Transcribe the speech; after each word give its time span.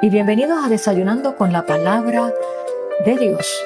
Y 0.00 0.10
bienvenidos 0.10 0.64
a 0.64 0.68
Desayunando 0.68 1.34
con 1.34 1.52
la 1.52 1.66
Palabra 1.66 2.32
de 3.04 3.16
Dios. 3.16 3.64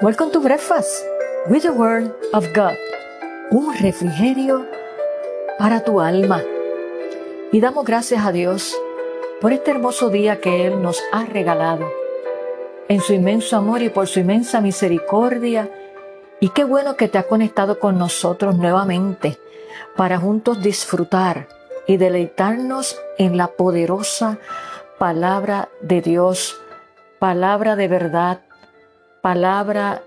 Welcome 0.00 0.32
to 0.32 0.40
Breakfast 0.40 1.04
with 1.48 1.62
the 1.62 1.70
Word 1.70 2.10
of 2.32 2.44
God. 2.56 2.74
Un 3.52 3.72
refrigerio 3.78 4.66
para 5.60 5.84
tu 5.84 6.00
alma. 6.00 6.42
Y 7.52 7.60
damos 7.60 7.84
gracias 7.84 8.26
a 8.26 8.32
Dios 8.32 8.76
por 9.40 9.52
este 9.52 9.70
hermoso 9.70 10.10
día 10.10 10.40
que 10.40 10.66
Él 10.66 10.82
nos 10.82 11.00
ha 11.12 11.24
regalado. 11.24 11.88
En 12.88 13.00
su 13.00 13.12
inmenso 13.12 13.56
amor 13.56 13.82
y 13.82 13.90
por 13.90 14.08
su 14.08 14.18
inmensa 14.18 14.60
misericordia. 14.60 15.70
Y 16.40 16.48
qué 16.48 16.64
bueno 16.64 16.96
que 16.96 17.06
te 17.06 17.18
ha 17.18 17.28
conectado 17.28 17.78
con 17.78 17.96
nosotros 17.96 18.56
nuevamente 18.56 19.38
para 19.96 20.18
juntos 20.18 20.60
disfrutar 20.60 21.46
y 21.86 21.96
deleitarnos 21.96 23.00
en 23.18 23.36
la 23.36 23.48
poderosa 23.48 24.38
palabra 24.98 25.68
de 25.80 26.00
Dios, 26.00 26.60
palabra 27.18 27.76
de 27.76 27.88
verdad, 27.88 28.40
palabra 29.20 30.02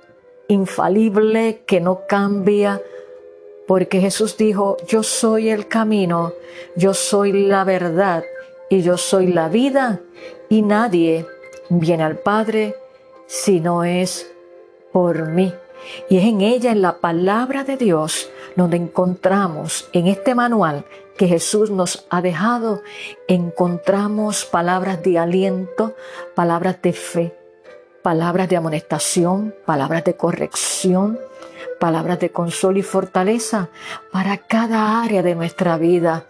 infalible 0.47 1.63
que 1.65 1.79
no 1.79 2.07
cambia, 2.07 2.81
porque 3.67 4.01
Jesús 4.01 4.35
dijo, 4.37 4.77
yo 4.87 5.03
soy 5.03 5.49
el 5.49 5.67
camino, 5.67 6.33
yo 6.75 6.93
soy 6.93 7.31
la 7.31 7.63
verdad 7.63 8.23
y 8.69 8.81
yo 8.81 8.97
soy 8.97 9.27
la 9.27 9.47
vida, 9.47 9.99
y 10.49 10.61
nadie 10.61 11.25
viene 11.69 12.03
al 12.03 12.17
Padre 12.17 12.75
si 13.27 13.59
no 13.59 13.83
es 13.83 14.29
por 14.91 15.27
mí. 15.27 15.53
Y 16.09 16.17
es 16.17 16.25
en 16.25 16.41
ella, 16.41 16.71
en 16.71 16.81
la 16.81 16.97
palabra 16.97 17.63
de 17.63 17.77
Dios, 17.77 18.29
donde 18.55 18.77
encontramos 18.77 19.89
en 19.93 20.07
este 20.07 20.35
manual 20.35 20.85
que 21.21 21.27
Jesús 21.27 21.69
nos 21.69 22.07
ha 22.09 22.19
dejado, 22.19 22.81
encontramos 23.27 24.43
palabras 24.43 25.03
de 25.03 25.19
aliento, 25.19 25.93
palabras 26.33 26.81
de 26.81 26.93
fe, 26.93 27.37
palabras 28.01 28.49
de 28.49 28.57
amonestación, 28.57 29.53
palabras 29.63 30.03
de 30.03 30.15
corrección, 30.15 31.19
palabras 31.79 32.19
de 32.21 32.31
consuelo 32.31 32.79
y 32.79 32.81
fortaleza 32.81 33.69
para 34.11 34.35
cada 34.39 35.03
área 35.03 35.21
de 35.21 35.35
nuestra 35.35 35.77
vida. 35.77 36.25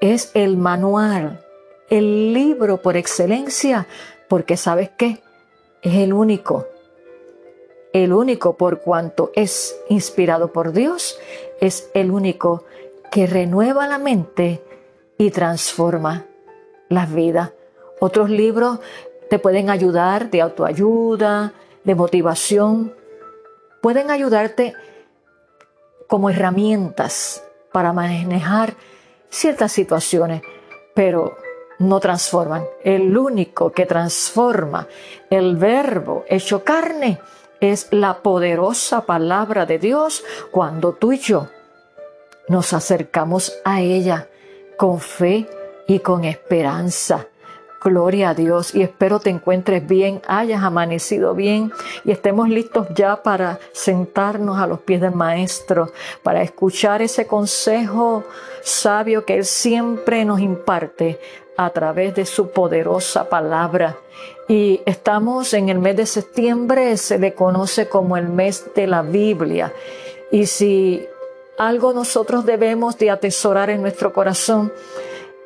Es 0.00 0.32
el 0.34 0.56
manual, 0.56 1.46
el 1.88 2.32
libro 2.34 2.82
por 2.82 2.96
excelencia, 2.96 3.86
porque 4.26 4.56
sabes 4.56 4.90
qué, 4.98 5.22
es 5.80 5.94
el 5.94 6.12
único 6.12 6.66
el 7.92 8.12
único 8.12 8.56
por 8.56 8.80
cuanto 8.80 9.30
es 9.34 9.78
inspirado 9.88 10.52
por 10.52 10.72
Dios, 10.72 11.18
es 11.60 11.90
el 11.94 12.10
único 12.10 12.64
que 13.12 13.26
renueva 13.26 13.86
la 13.86 13.98
mente 13.98 14.64
y 15.18 15.30
transforma 15.30 16.24
la 16.88 17.04
vida. 17.04 17.52
Otros 18.00 18.30
libros 18.30 18.78
te 19.28 19.38
pueden 19.38 19.68
ayudar 19.68 20.30
de 20.30 20.40
autoayuda, 20.40 21.52
de 21.84 21.94
motivación, 21.94 22.94
pueden 23.82 24.10
ayudarte 24.10 24.72
como 26.06 26.30
herramientas 26.30 27.44
para 27.70 27.92
manejar 27.92 28.76
ciertas 29.28 29.72
situaciones, 29.72 30.40
pero 30.94 31.36
no 31.78 32.00
transforman. 32.00 32.64
El 32.82 33.14
único 33.14 33.72
que 33.72 33.84
transforma, 33.84 34.88
el 35.28 35.56
verbo 35.56 36.24
hecho 36.28 36.64
carne, 36.64 37.20
es 37.60 37.88
la 37.90 38.22
poderosa 38.22 39.04
palabra 39.04 39.66
de 39.66 39.78
Dios 39.78 40.24
cuando 40.50 40.94
tú 40.94 41.12
y 41.12 41.18
yo 41.18 41.48
nos 42.48 42.72
acercamos 42.72 43.52
a 43.64 43.80
ella 43.80 44.28
con 44.76 45.00
fe 45.00 45.46
y 45.86 46.00
con 46.00 46.24
esperanza. 46.24 47.26
Gloria 47.82 48.30
a 48.30 48.34
Dios 48.34 48.76
y 48.76 48.82
espero 48.82 49.18
te 49.18 49.30
encuentres 49.30 49.84
bien, 49.84 50.22
hayas 50.28 50.62
amanecido 50.62 51.34
bien 51.34 51.72
y 52.04 52.12
estemos 52.12 52.48
listos 52.48 52.86
ya 52.94 53.24
para 53.24 53.58
sentarnos 53.72 54.58
a 54.60 54.68
los 54.68 54.80
pies 54.80 55.00
del 55.00 55.16
Maestro, 55.16 55.90
para 56.22 56.42
escuchar 56.42 57.02
ese 57.02 57.26
consejo 57.26 58.22
sabio 58.62 59.24
que 59.24 59.34
Él 59.34 59.44
siempre 59.44 60.24
nos 60.24 60.38
imparte 60.38 61.18
a 61.56 61.70
través 61.70 62.14
de 62.14 62.24
su 62.24 62.50
poderosa 62.50 63.28
palabra. 63.28 63.96
Y 64.48 64.80
estamos 64.86 65.52
en 65.54 65.68
el 65.68 65.80
mes 65.80 65.96
de 65.96 66.06
septiembre, 66.06 66.96
se 66.96 67.18
le 67.18 67.34
conoce 67.34 67.88
como 67.88 68.16
el 68.16 68.28
mes 68.28 68.64
de 68.74 68.86
la 68.86 69.02
Biblia. 69.02 69.72
Y 70.30 70.46
si 70.46 71.06
algo 71.58 71.92
nosotros 71.92 72.44
debemos 72.46 72.98
de 72.98 73.10
atesorar 73.10 73.70
en 73.70 73.82
nuestro 73.82 74.12
corazón, 74.12 74.72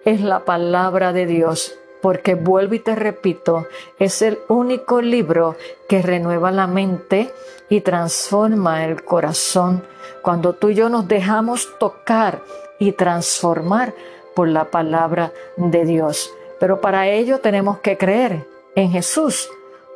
es 0.04 0.20
la 0.20 0.44
palabra 0.44 1.12
de 1.12 1.26
Dios. 1.26 1.78
Porque 2.00 2.34
vuelvo 2.34 2.74
y 2.74 2.78
te 2.78 2.94
repito, 2.94 3.66
es 3.98 4.22
el 4.22 4.38
único 4.48 5.00
libro 5.00 5.56
que 5.88 6.02
renueva 6.02 6.52
la 6.52 6.66
mente 6.66 7.32
y 7.68 7.80
transforma 7.80 8.84
el 8.84 9.02
corazón. 9.02 9.82
Cuando 10.22 10.52
tú 10.52 10.68
y 10.68 10.74
yo 10.74 10.88
nos 10.88 11.08
dejamos 11.08 11.68
tocar 11.78 12.42
y 12.78 12.92
transformar 12.92 13.94
por 14.34 14.48
la 14.48 14.66
palabra 14.66 15.32
de 15.56 15.84
Dios. 15.84 16.32
Pero 16.60 16.80
para 16.80 17.08
ello 17.08 17.40
tenemos 17.40 17.78
que 17.78 17.96
creer 17.96 18.46
en 18.74 18.90
Jesús 18.90 19.48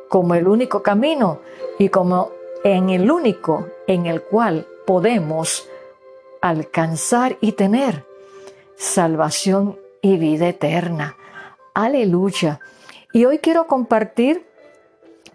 como 0.09 0.35
el 0.35 0.47
único 0.47 0.83
camino 0.83 1.39
y 1.79 1.89
como 1.89 2.31
en 2.63 2.89
el 2.89 3.09
único 3.09 3.67
en 3.87 4.07
el 4.07 4.21
cual 4.21 4.67
podemos 4.85 5.69
alcanzar 6.41 7.37
y 7.41 7.53
tener 7.53 8.05
salvación 8.75 9.79
y 10.01 10.17
vida 10.17 10.47
eterna. 10.49 11.15
Aleluya. 11.73 12.59
Y 13.13 13.25
hoy 13.25 13.39
quiero 13.39 13.67
compartir 13.67 14.45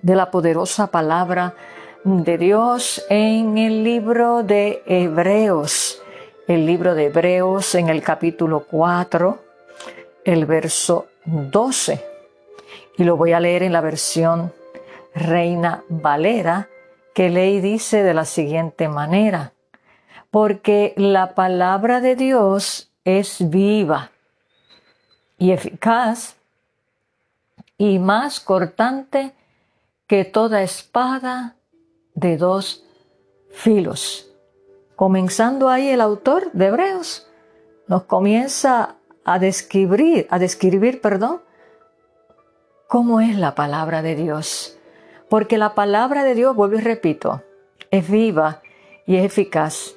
de 0.02 0.14
la 0.14 0.30
poderosa 0.30 0.88
palabra 0.88 1.54
de 2.04 2.38
Dios 2.38 3.04
en 3.08 3.58
el 3.58 3.84
libro 3.84 4.42
de 4.42 4.82
Hebreos 4.86 6.02
el 6.46 6.64
libro 6.64 6.94
de 6.94 7.06
Hebreos 7.06 7.74
en 7.74 7.88
el 7.88 8.02
capítulo 8.02 8.66
4, 8.70 9.38
el 10.24 10.46
verso 10.46 11.06
12. 11.24 12.04
Y 12.98 13.04
lo 13.04 13.16
voy 13.16 13.32
a 13.32 13.40
leer 13.40 13.64
en 13.64 13.72
la 13.72 13.80
versión 13.80 14.52
Reina 15.12 15.82
Valera, 15.88 16.68
que 17.14 17.30
ley 17.30 17.60
dice 17.60 18.04
de 18.04 18.14
la 18.14 18.24
siguiente 18.24 18.88
manera, 18.88 19.54
porque 20.36 20.92
la 20.98 21.34
palabra 21.34 22.02
de 22.02 22.14
Dios 22.14 22.92
es 23.06 23.48
viva 23.48 24.10
y 25.38 25.52
eficaz 25.52 26.36
y 27.78 27.98
más 27.98 28.40
cortante 28.40 29.32
que 30.06 30.26
toda 30.26 30.60
espada 30.60 31.56
de 32.14 32.36
dos 32.36 32.84
filos 33.50 34.30
Comenzando 34.94 35.70
ahí 35.70 35.88
el 35.88 36.02
autor 36.02 36.52
de 36.52 36.66
Hebreos 36.66 37.26
nos 37.88 38.02
comienza 38.02 38.96
a 39.24 39.38
describir, 39.38 40.26
a 40.28 40.38
describir, 40.38 41.00
perdón, 41.00 41.40
cómo 42.88 43.22
es 43.22 43.38
la 43.38 43.54
palabra 43.54 44.02
de 44.02 44.16
Dios. 44.16 44.78
Porque 45.30 45.56
la 45.56 45.74
palabra 45.74 46.24
de 46.24 46.34
Dios, 46.34 46.54
vuelvo 46.54 46.76
y 46.76 46.82
repito, 46.82 47.42
es 47.90 48.10
viva 48.10 48.60
y 49.06 49.16
es 49.16 49.24
eficaz 49.24 49.96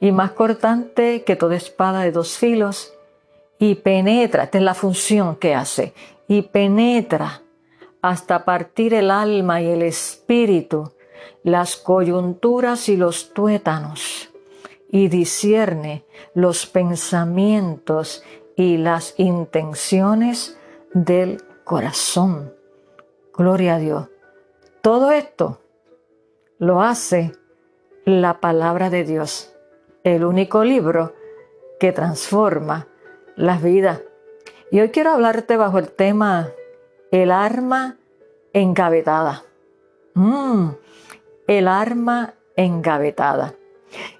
y 0.00 0.12
más 0.12 0.32
cortante 0.32 1.22
que 1.24 1.36
toda 1.36 1.56
espada 1.56 2.02
de 2.02 2.12
dos 2.12 2.38
filos 2.38 2.94
y 3.58 3.74
penetra, 3.76 4.44
esta 4.44 4.58
es 4.58 4.64
la 4.64 4.74
función 4.74 5.36
que 5.36 5.54
hace, 5.54 5.92
y 6.26 6.42
penetra 6.42 7.42
hasta 8.00 8.44
partir 8.44 8.94
el 8.94 9.10
alma 9.10 9.60
y 9.60 9.68
el 9.68 9.82
espíritu, 9.82 10.92
las 11.42 11.76
coyunturas 11.76 12.88
y 12.88 12.96
los 12.96 13.34
tuétanos, 13.34 14.30
y 14.90 15.08
discierne 15.08 16.04
los 16.34 16.66
pensamientos 16.66 18.24
y 18.56 18.78
las 18.78 19.14
intenciones 19.18 20.58
del 20.94 21.42
corazón. 21.64 22.54
Gloria 23.34 23.74
a 23.74 23.78
Dios. 23.78 24.08
Todo 24.82 25.12
esto 25.12 25.60
lo 26.58 26.82
hace 26.82 27.32
la 28.04 28.40
palabra 28.40 28.88
de 28.88 29.04
Dios, 29.04 29.54
el 30.04 30.24
único 30.24 30.64
libro 30.64 31.14
que 31.78 31.92
transforma 31.92 32.88
las 33.36 33.62
vidas. 33.62 34.00
Y 34.70 34.80
hoy 34.80 34.90
quiero 34.90 35.10
hablarte 35.10 35.56
bajo 35.56 35.78
el 35.78 35.90
tema 35.90 36.50
el 37.10 37.30
arma 37.32 37.96
engavetada. 38.52 39.44
Mm, 40.14 40.68
el 41.46 41.68
arma 41.68 42.34
engavetada. 42.56 43.54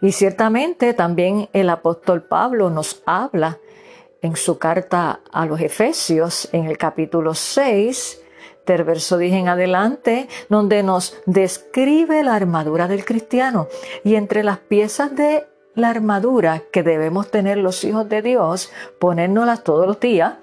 Y 0.01 0.13
ciertamente 0.13 0.95
también 0.95 1.49
el 1.53 1.71
apóstol 1.71 2.23
Pablo 2.23 2.71
nos 2.71 3.03
habla 3.07 3.59
en 4.23 4.37
su 4.37 4.59
carta 4.59 5.21
a 5.33 5.47
los 5.47 5.61
Efesios 5.61 6.49
en 6.53 6.67
el 6.67 6.77
capítulo 6.77 7.35
6, 7.35 8.23
del 8.67 8.85
verso 8.85 9.19
10 9.19 9.35
en 9.35 9.49
adelante, 9.49 10.29
donde 10.49 10.83
nos 10.83 11.21
describe 11.27 12.23
la 12.23 12.35
armadura 12.35 12.89
del 12.89 13.05
cristiano. 13.05 13.69
Y 14.05 14.17
entre 14.17 14.45
las 14.45 14.59
piezas 14.59 15.15
de 15.15 15.47
la 15.75 15.91
armadura 15.91 16.63
que 16.73 16.83
debemos 16.83 17.31
tener 17.31 17.59
los 17.59 17.85
hijos 17.85 18.09
de 18.09 18.23
Dios, 18.23 18.71
ponérnoslas 18.99 19.65
todos 19.65 19.87
los 19.87 20.01
días, 20.01 20.35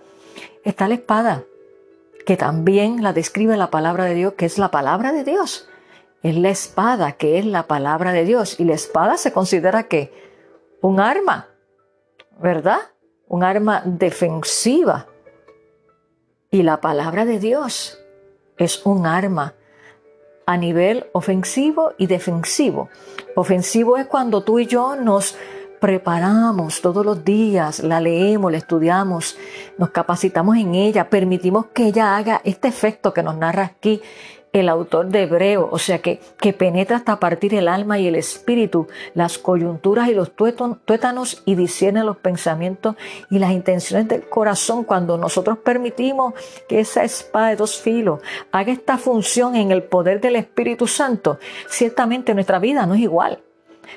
está 0.63 0.87
la 0.87 0.95
espada, 0.95 1.43
que 2.25 2.37
también 2.37 3.03
la 3.03 3.13
describe 3.13 3.55
la 3.57 3.69
palabra 3.69 4.05
de 4.05 4.15
Dios, 4.15 4.33
que 4.33 4.45
es 4.45 4.57
la 4.57 4.71
palabra 4.71 5.11
de 5.11 5.23
Dios. 5.23 5.69
Es 6.23 6.35
la 6.35 6.49
espada, 6.49 7.13
que 7.13 7.39
es 7.39 7.45
la 7.45 7.67
palabra 7.67 8.11
de 8.11 8.25
Dios. 8.25 8.59
Y 8.59 8.65
la 8.65 8.73
espada 8.73 9.17
se 9.17 9.31
considera 9.31 9.83
que 9.83 10.11
un 10.81 10.99
arma, 10.99 11.47
¿verdad? 12.39 12.79
Un 13.27 13.43
arma 13.43 13.81
defensiva. 13.85 15.07
Y 16.51 16.63
la 16.63 16.81
palabra 16.81 17.25
de 17.25 17.39
Dios 17.39 17.99
es 18.57 18.85
un 18.85 19.05
arma 19.05 19.53
a 20.47 20.57
nivel 20.57 21.05
ofensivo 21.11 21.93
y 21.97 22.07
defensivo. 22.07 22.89
Ofensivo 23.35 23.97
es 23.97 24.07
cuando 24.07 24.43
tú 24.43 24.59
y 24.59 24.65
yo 24.65 24.95
nos 24.95 25.35
preparamos 25.79 26.81
todos 26.81 27.05
los 27.05 27.23
días, 27.23 27.81
la 27.81 27.99
leemos, 27.99 28.51
la 28.51 28.57
estudiamos, 28.57 29.37
nos 29.77 29.89
capacitamos 29.91 30.57
en 30.57 30.73
ella, 30.73 31.09
permitimos 31.09 31.67
que 31.67 31.87
ella 31.87 32.17
haga 32.17 32.41
este 32.45 32.69
efecto 32.69 33.13
que 33.13 33.21
nos 33.21 33.37
narra 33.37 33.63
aquí 33.63 34.01
el 34.57 34.69
autor 34.69 35.07
de 35.07 35.23
Hebreo, 35.23 35.69
o 35.71 35.77
sea 35.77 35.99
que, 35.99 36.19
que 36.39 36.53
penetra 36.53 36.97
hasta 36.97 37.19
partir 37.19 37.53
el 37.53 37.67
alma 37.67 37.99
y 37.99 38.07
el 38.07 38.15
espíritu, 38.15 38.87
las 39.13 39.37
coyunturas 39.37 40.09
y 40.09 40.13
los 40.13 40.31
tuétanos 40.35 41.43
y 41.45 41.55
discierne 41.55 42.03
los 42.03 42.17
pensamientos 42.17 42.95
y 43.29 43.39
las 43.39 43.51
intenciones 43.51 44.07
del 44.07 44.27
corazón 44.27 44.83
cuando 44.83 45.17
nosotros 45.17 45.57
permitimos 45.59 46.33
que 46.67 46.79
esa 46.79 47.03
espada 47.03 47.49
de 47.49 47.55
dos 47.55 47.79
filos 47.81 48.21
haga 48.51 48.71
esta 48.71 48.97
función 48.97 49.55
en 49.55 49.71
el 49.71 49.83
poder 49.83 50.21
del 50.21 50.35
Espíritu 50.35 50.87
Santo, 50.87 51.39
ciertamente 51.67 52.33
nuestra 52.33 52.59
vida 52.59 52.85
no 52.85 52.93
es 52.93 53.01
igual. 53.01 53.43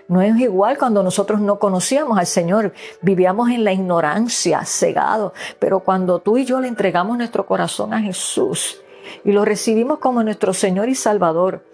No 0.09 0.23
es 0.23 0.39
igual 0.39 0.79
cuando 0.79 1.03
nosotros 1.03 1.41
no 1.41 1.59
conocíamos 1.59 2.19
al 2.19 2.27
Señor, 2.27 2.73
vivíamos 3.01 3.51
en 3.51 3.65
la 3.65 3.73
ignorancia, 3.73 4.65
cegados, 4.65 5.33
pero 5.59 5.81
cuando 5.81 6.21
tú 6.21 6.37
y 6.37 6.45
yo 6.45 6.61
le 6.61 6.69
entregamos 6.69 7.17
nuestro 7.17 7.47
corazón 7.47 7.93
a 7.93 8.01
Jesús, 8.01 8.81
y 9.25 9.33
lo 9.33 9.45
recibimos 9.45 9.99
como 9.99 10.23
nuestro 10.23 10.55
Señor 10.55 10.89
y 10.89 10.95
Salvador, 10.95 11.65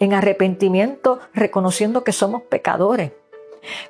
en 0.00 0.14
arrepentimiento, 0.14 1.20
reconociendo 1.34 2.04
que 2.04 2.12
somos 2.12 2.42
pecadores. 2.42 3.12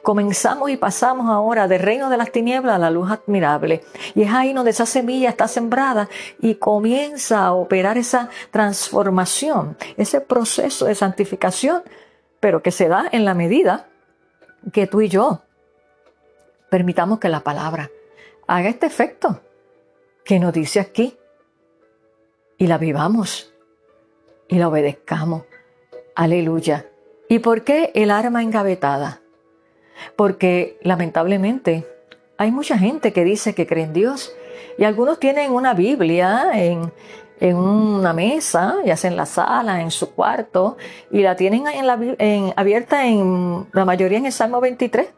Comenzamos 0.03 0.71
y 0.71 0.77
pasamos 0.77 1.29
ahora 1.29 1.69
del 1.69 1.81
reino 1.81 2.09
de 2.09 2.17
las 2.17 2.33
tinieblas 2.33 2.77
a 2.77 2.79
la 2.79 2.91
luz 2.91 3.11
admirable. 3.11 3.83
Y 4.15 4.23
es 4.23 4.33
ahí 4.33 4.53
donde 4.53 4.71
esa 4.71 4.87
semilla 4.87 5.29
está 5.29 5.49
sembrada 5.49 6.09
y 6.41 6.55
comienza 6.55 7.45
a 7.45 7.53
operar 7.53 7.99
esa 7.99 8.31
transformación, 8.51 9.77
ese 9.97 10.21
proceso 10.21 10.87
de 10.87 10.95
santificación, 10.95 11.83
pero 12.41 12.63
que 12.63 12.71
se 12.71 12.89
da 12.89 13.07
en 13.13 13.25
la 13.25 13.35
medida 13.35 13.87
que 14.73 14.87
tú 14.87 15.01
y 15.01 15.09
yo 15.09 15.43
permitamos 16.71 17.19
que 17.19 17.29
la 17.29 17.41
palabra 17.41 17.91
haga 18.47 18.69
este 18.69 18.87
efecto 18.87 19.41
que 20.25 20.41
nos 20.41 20.53
dice 20.53 20.81
aquí 20.81 21.17
y 22.59 22.67
la 22.67 22.79
vivamos 22.79 23.53
y 24.49 24.57
la 24.57 24.69
obedezcamos. 24.69 25.43
Aleluya. 26.15 26.87
¿Y 27.29 27.41
por 27.41 27.65
qué 27.65 27.91
el 27.95 28.11
arma 28.11 28.43
engavetada? 28.43 29.21
Porque 30.15 30.79
lamentablemente 30.83 31.87
hay 32.39 32.51
mucha 32.51 32.79
gente 32.79 33.13
que 33.13 33.25
dice 33.25 33.55
que 33.55 33.67
cree 33.67 33.85
en 33.85 33.93
Dios 33.93 34.35
y 34.79 34.85
algunos 34.85 35.19
tienen 35.19 35.53
una 35.53 35.75
Biblia 35.75 36.51
en, 36.55 36.93
en 37.41 37.57
una 37.57 38.13
mesa, 38.13 38.77
ya 38.85 38.97
sea 38.97 39.11
en 39.11 39.17
la 39.17 39.27
sala, 39.27 39.81
en 39.81 39.91
su 39.91 40.13
cuarto, 40.15 40.77
y 41.11 41.23
la 41.23 41.37
tienen 41.37 41.67
en 41.67 41.87
la, 41.87 41.99
en, 42.19 42.53
abierta 42.57 43.07
en 43.07 43.67
la 43.73 43.85
mayoría 43.85 44.19
en 44.19 44.27
el 44.27 44.33
Salmo 44.33 44.61
23, 44.61 45.09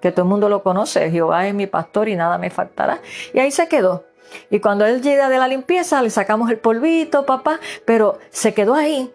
que 0.00 0.12
todo 0.12 0.22
el 0.22 0.28
mundo 0.28 0.48
lo 0.48 0.62
conoce, 0.62 1.10
Jehová 1.10 1.46
es 1.46 1.54
mi 1.54 1.66
pastor 1.66 2.08
y 2.08 2.16
nada 2.16 2.38
me 2.38 2.50
faltará. 2.50 3.00
Y 3.32 3.38
ahí 3.38 3.50
se 3.50 3.68
quedó. 3.68 4.04
Y 4.50 4.60
cuando 4.60 4.84
él 4.86 5.02
llega 5.02 5.28
de 5.28 5.38
la 5.38 5.48
limpieza, 5.48 6.02
le 6.02 6.10
sacamos 6.10 6.50
el 6.50 6.58
polvito, 6.58 7.26
papá, 7.26 7.60
pero 7.84 8.18
se 8.30 8.54
quedó 8.54 8.74
ahí. 8.74 9.12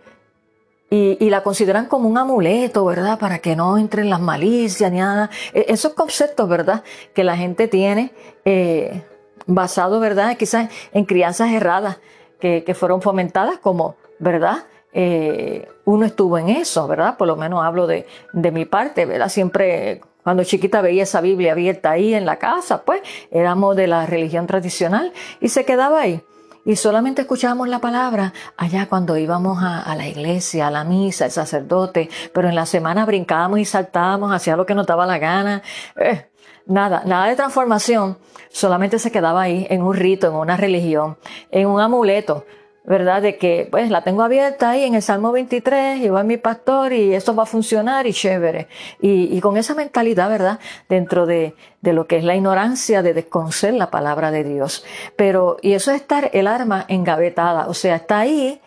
Y, 0.94 1.30
la 1.30 1.42
consideran 1.42 1.86
como 1.86 2.10
un 2.10 2.18
amuleto, 2.18 2.84
¿verdad? 2.84 3.18
Para 3.18 3.40
que 3.40 3.56
no 3.56 3.78
entren 3.78 4.10
las 4.10 4.20
malicias 4.20 4.92
ni 4.92 5.00
nada. 5.00 5.30
E, 5.54 5.68
esos 5.70 5.94
conceptos, 5.94 6.50
¿verdad? 6.50 6.84
Que 7.14 7.24
la 7.24 7.38
gente 7.38 7.70
tiene 7.70 8.12
eh, 8.44 9.02
basado, 9.46 10.02
¿verdad? 10.02 10.36
Quizás 10.36 10.70
en 10.92 11.06
crianzas 11.06 11.52
erradas 11.54 12.00
que, 12.42 12.76
fueron 12.78 13.02
fomentadas 13.02 13.58
como, 13.60 13.96
¿verdad? 14.20 14.66
Eh, 14.92 15.66
uno 15.86 16.06
estuvo 16.06 16.38
en 16.38 16.50
eso, 16.50 16.86
¿verdad? 16.90 17.16
Por 17.16 17.28
lo 17.28 17.38
menos 17.38 17.64
hablo 17.64 17.88
de 17.88 18.06
mi 18.52 18.66
parte, 18.66 19.06
¿verdad? 19.06 19.30
Siempre 19.30 20.02
cuando 20.24 20.44
chiquita 20.44 20.82
veía 20.82 21.04
esa 21.04 21.22
Biblia 21.22 21.54
abierta 21.54 21.92
ahí 21.92 22.14
en 22.14 22.26
la 22.26 22.38
casa, 22.38 22.84
pues 22.84 23.02
éramos 23.32 23.76
de 23.76 23.88
la 23.88 24.06
religión 24.06 24.48
tradicional 24.48 25.14
y 25.40 25.50
se 25.50 25.66
quedaba 25.66 26.02
ahí. 26.02 26.22
Y 26.64 26.76
solamente 26.76 27.24
escuchábamos 27.24 27.70
la 27.70 27.80
palabra 27.80 28.34
allá 28.56 28.88
cuando 28.88 29.18
íbamos 29.18 29.58
a, 29.64 29.96
la 29.96 30.08
iglesia, 30.08 30.68
a 30.68 30.72
la 30.72 30.84
misa, 30.84 31.26
el 31.26 31.32
sacerdote, 31.32 32.10
pero 32.34 32.50
en 32.50 32.56
la 32.56 32.68
semana 32.68 33.04
brincábamos 33.06 33.60
y 33.60 33.66
saltábamos, 33.66 34.32
hacía 34.32 34.56
lo 34.56 34.68
que 34.68 34.76
nos 34.76 34.86
daba 34.86 35.08
la 35.08 35.18
gana. 35.18 35.64
Eh, 35.96 36.30
nada, 36.68 37.02
nada 37.06 37.26
de 37.28 37.36
transformación, 37.36 38.20
solamente 38.50 39.00
se 39.00 39.12
quedaba 39.12 39.42
ahí 39.42 39.66
en 39.72 39.82
un 39.82 39.96
rito, 39.96 40.28
en 40.28 40.34
una 40.34 40.56
religión, 40.56 41.18
en 41.50 41.68
un 41.68 41.82
amuleto. 41.82 42.46
¿Verdad? 42.84 43.22
De 43.22 43.38
que, 43.38 43.68
pues, 43.70 43.90
la 43.90 44.04
tengo 44.04 44.24
abierta 44.24 44.72
ahí 44.72 44.84
en 44.84 44.96
el 44.96 45.02
Salmo 45.02 45.32
23, 45.32 46.02
y 46.02 46.10
va 46.10 46.24
mi 46.24 46.38
pastor 46.38 46.94
y 46.94 47.14
esto 47.14 47.36
va 47.36 47.44
a 47.44 47.46
funcionar 47.46 48.08
y 48.08 48.14
chévere. 48.14 48.68
Y, 49.00 49.40
con 49.42 49.58
esa 49.58 49.76
mentalidad, 49.76 50.30
¿verdad? 50.30 50.60
Dentro 50.90 51.26
de, 51.26 51.56
de, 51.82 51.94
lo 51.94 52.08
que 52.08 52.18
es 52.18 52.24
la 52.24 52.36
ignorancia 52.36 53.04
de 53.04 53.14
desconocer 53.14 53.74
la 53.74 53.92
palabra 53.92 54.32
de 54.32 54.44
Dios. 54.44 54.84
Pero, 55.16 55.58
y 55.62 55.74
eso 55.74 55.92
es 55.92 56.02
estar 56.02 56.32
el 56.34 56.48
arma 56.48 56.86
engavetada, 56.88 57.68
o 57.68 57.74
sea, 57.74 57.96
está 57.96 58.20
ahí, 58.20 58.60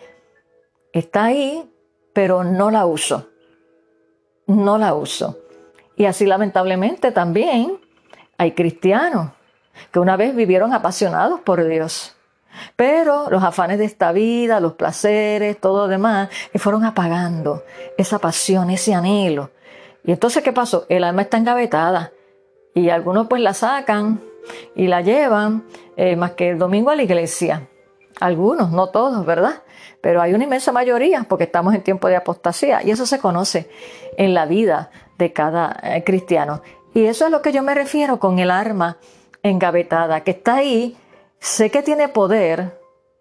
está 0.93 1.25
ahí, 1.25 1.71
pero 2.13 2.45
no 2.45 2.71
la 2.71 2.87
uso. 2.87 3.31
No 4.47 4.79
la 4.79 4.95
uso. 4.95 5.39
Y 5.97 6.05
así 6.05 6.27
lamentablemente 6.27 7.13
también 7.13 7.79
hay 8.37 8.53
cristianos 8.53 9.31
que 9.91 9.99
una 9.99 10.17
vez 10.17 10.37
vivieron 10.37 10.73
apasionados 10.73 11.41
por 11.41 11.65
Dios 11.65 12.14
pero 12.77 13.29
los 13.31 13.43
afanes 13.43 13.79
de 13.79 13.85
esta 13.85 14.13
vida, 14.13 14.61
los 14.61 14.75
placeres, 14.75 15.61
todo 15.61 15.83
lo 15.83 15.89
demás, 15.89 16.29
fueron 16.57 16.85
apagando 16.85 17.65
esa 17.97 18.19
pasión, 18.19 18.71
ese 18.71 18.95
anhelo. 18.95 19.51
Y 20.05 20.13
entonces, 20.13 20.43
¿qué 20.43 20.53
pasó? 20.53 20.87
El 20.89 21.05
alma 21.05 21.23
está 21.23 21.39
engavetada. 21.39 22.13
Y 22.75 22.91
algunos 22.91 23.29
pues 23.29 23.41
la 23.41 23.55
sacan 23.55 24.21
y 24.75 24.89
la 24.89 25.01
llevan 25.01 25.65
eh, 25.97 26.17
más 26.17 26.33
que 26.33 26.51
el 26.51 26.59
domingo 26.59 26.91
a 26.91 26.97
la 26.97 27.03
iglesia. 27.03 27.69
Algunos, 28.21 28.71
no 28.71 28.89
todos, 28.89 29.25
¿verdad? 29.25 29.63
Pero 30.01 30.21
hay 30.21 30.35
una 30.35 30.45
inmensa 30.45 30.73
mayoría 30.73 31.25
porque 31.29 31.45
estamos 31.45 31.75
en 31.75 31.83
tiempo 31.83 32.09
de 32.09 32.17
apostasía 32.17 32.83
y 32.83 32.91
eso 32.91 33.07
se 33.07 33.19
conoce 33.19 33.71
en 34.17 34.35
la 34.35 34.47
vida 34.47 34.91
de 35.19 35.33
cada 35.33 35.81
eh, 35.83 36.05
cristiano. 36.05 36.63
Y 36.93 37.07
eso 37.07 37.25
es 37.25 37.31
lo 37.31 37.43
que 37.43 37.53
yo 37.53 37.63
me 37.63 37.75
refiero 37.75 38.19
con 38.19 38.39
el 38.39 38.51
arma 38.51 38.99
engavetada, 39.43 40.23
que 40.23 40.33
está 40.33 40.57
ahí 40.57 40.97
sé 41.45 41.71
que 41.71 41.83
tiene 41.83 42.09
poder, 42.09 42.81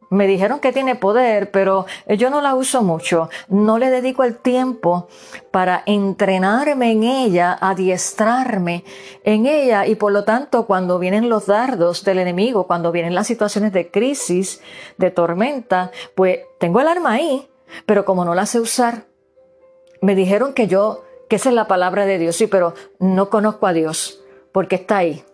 me 0.09 0.27
dijeron 0.27 0.59
que 0.59 0.71
tiene 0.71 0.95
poder, 0.95 1.51
pero 1.51 1.85
yo 2.07 2.29
no 2.29 2.39
la 2.39 2.55
uso 2.55 2.81
mucho. 2.81 3.29
No 3.49 3.77
le 3.77 3.89
dedico 3.89 4.23
el 4.23 4.37
tiempo 4.37 5.07
para 5.51 5.83
entrenarme 5.85 6.91
en 6.91 7.03
ella, 7.03 7.57
adiestrarme 7.59 8.85
en 9.25 9.45
ella. 9.45 9.87
Y 9.87 9.95
por 9.95 10.13
lo 10.13 10.23
tanto 10.23 10.65
cuando 10.65 10.99
vienen 10.99 11.27
los 11.27 11.47
dardos 11.47 12.05
del 12.05 12.19
enemigo, 12.19 12.65
cuando 12.65 12.93
vienen 12.93 13.13
las 13.13 13.27
situaciones 13.27 13.73
de 13.73 13.91
crisis, 13.91 14.61
de 14.97 15.11
tormenta, 15.11 15.91
pues 16.15 16.39
tengo 16.59 16.79
el 16.79 16.87
arma 16.87 17.13
ahí, 17.13 17.49
pero 17.85 18.05
como 18.05 18.23
no 18.23 18.35
la 18.35 18.45
sé 18.45 18.61
usar, 18.61 19.05
me 20.01 20.15
dijeron 20.15 20.53
que 20.53 20.67
yo, 20.67 21.03
que 21.27 21.35
esa 21.35 21.49
es 21.49 21.55
la 21.55 21.67
palabra 21.67 22.05
de 22.05 22.19
Dios, 22.19 22.37
sí, 22.37 22.47
pero 22.47 22.73
no 22.99 23.29
conozco 23.29 23.67
a 23.67 23.73
Dios 23.73 24.23
porque 24.53 24.75
está 24.75 24.97
ahí 24.97 25.25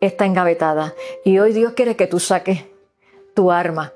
está 0.00 0.26
engavetada. 0.26 0.94
Y 1.24 1.38
hoy 1.38 1.52
Dios 1.52 1.72
quiere 1.74 1.96
que 1.96 2.06
tú 2.06 2.20
saques 2.20 2.64
tu 3.34 3.50
arma 3.50 3.92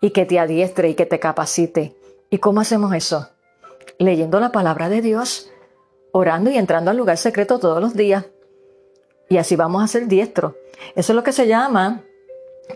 y 0.00 0.10
que 0.10 0.26
te 0.26 0.38
adiestre 0.38 0.88
y 0.88 0.94
que 0.94 1.06
te 1.06 1.18
capacite. 1.18 1.94
¿Y 2.30 2.38
cómo 2.38 2.60
hacemos 2.60 2.94
eso? 2.94 3.28
Leyendo 3.98 4.40
la 4.40 4.52
palabra 4.52 4.88
de 4.88 5.02
Dios, 5.02 5.50
orando 6.12 6.50
y 6.50 6.56
entrando 6.56 6.90
al 6.90 6.96
lugar 6.96 7.16
secreto 7.16 7.58
todos 7.58 7.80
los 7.80 7.94
días. 7.94 8.26
Y 9.28 9.36
así 9.36 9.56
vamos 9.56 9.82
a 9.82 9.86
ser 9.86 10.06
diestros. 10.06 10.54
Eso 10.94 11.12
es 11.12 11.16
lo 11.16 11.22
que 11.22 11.32
se 11.32 11.46
llama 11.46 12.02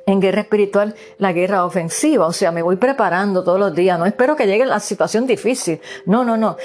en 0.07 0.21
guerra 0.21 0.43
espiritual 0.43 0.95
la 1.19 1.33
guerra 1.33 1.65
ofensiva, 1.65 2.27
o 2.27 2.33
sea, 2.33 2.53
me 2.53 2.63
voy 2.63 2.77
preparando 2.77 3.43
todos 3.43 3.59
los 3.59 3.75
días, 3.75 3.99
no 3.99 4.07
espero 4.07 4.37
que 4.37 4.47
llegue 4.47 4.67
la 4.67 4.81
situación 4.81 5.27
difícil, 5.27 5.81
no, 6.07 6.25
no, 6.25 6.37
no, 6.37 6.57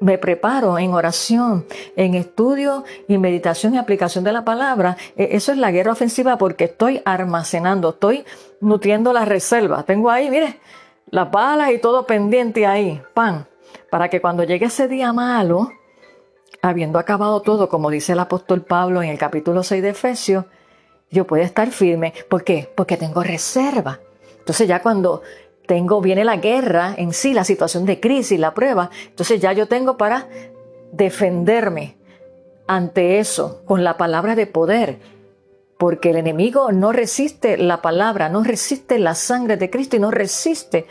me 0.00 0.18
preparo 0.18 0.78
en 0.78 0.92
oración, 0.92 1.66
en 1.96 2.14
estudio 2.14 2.84
y 3.08 3.18
meditación 3.18 3.74
y 3.74 3.78
aplicación 3.78 4.24
de 4.24 4.32
la 4.32 4.44
palabra, 4.44 4.96
e, 5.16 5.28
eso 5.32 5.52
es 5.52 5.58
la 5.58 5.70
guerra 5.70 5.92
ofensiva 5.92 6.38
porque 6.38 6.64
estoy 6.64 7.02
almacenando, 7.04 7.90
estoy 7.90 8.24
nutriendo 8.60 9.12
la 9.12 9.24
reserva, 9.24 9.82
tengo 9.82 10.10
ahí, 10.10 10.30
mire, 10.30 10.60
las 11.10 11.30
balas 11.30 11.70
y 11.70 11.78
todo 11.78 12.06
pendiente 12.06 12.66
ahí, 12.66 13.00
pan, 13.14 13.46
para 13.90 14.08
que 14.08 14.20
cuando 14.20 14.44
llegue 14.44 14.66
ese 14.66 14.88
día 14.88 15.12
malo, 15.12 15.70
habiendo 16.62 16.98
acabado 16.98 17.42
todo, 17.42 17.68
como 17.68 17.90
dice 17.90 18.12
el 18.12 18.20
apóstol 18.20 18.62
Pablo 18.62 19.02
en 19.02 19.10
el 19.10 19.18
capítulo 19.18 19.62
6 19.62 19.82
de 19.82 19.90
Efesios, 19.90 20.44
yo 21.10 21.26
puedo 21.26 21.42
estar 21.42 21.70
firme. 21.70 22.12
¿Por 22.28 22.44
qué? 22.44 22.70
Porque 22.74 22.96
tengo 22.96 23.22
reserva. 23.22 24.00
Entonces 24.38 24.68
ya 24.68 24.82
cuando 24.82 25.22
tengo, 25.66 26.00
viene 26.00 26.24
la 26.24 26.36
guerra 26.36 26.94
en 26.96 27.12
sí, 27.12 27.32
la 27.32 27.44
situación 27.44 27.86
de 27.86 28.00
crisis, 28.00 28.38
la 28.38 28.54
prueba, 28.54 28.90
entonces 29.06 29.40
ya 29.40 29.52
yo 29.52 29.66
tengo 29.66 29.96
para 29.96 30.28
defenderme 30.92 31.96
ante 32.66 33.18
eso 33.18 33.62
con 33.64 33.84
la 33.84 33.96
palabra 33.96 34.34
de 34.34 34.46
poder. 34.46 34.98
Porque 35.78 36.10
el 36.10 36.16
enemigo 36.16 36.70
no 36.70 36.92
resiste 36.92 37.56
la 37.56 37.82
palabra, 37.82 38.28
no 38.28 38.44
resiste 38.44 38.98
la 38.98 39.14
sangre 39.14 39.56
de 39.56 39.70
Cristo 39.70 39.96
y 39.96 39.98
no 39.98 40.10
resiste 40.10 40.86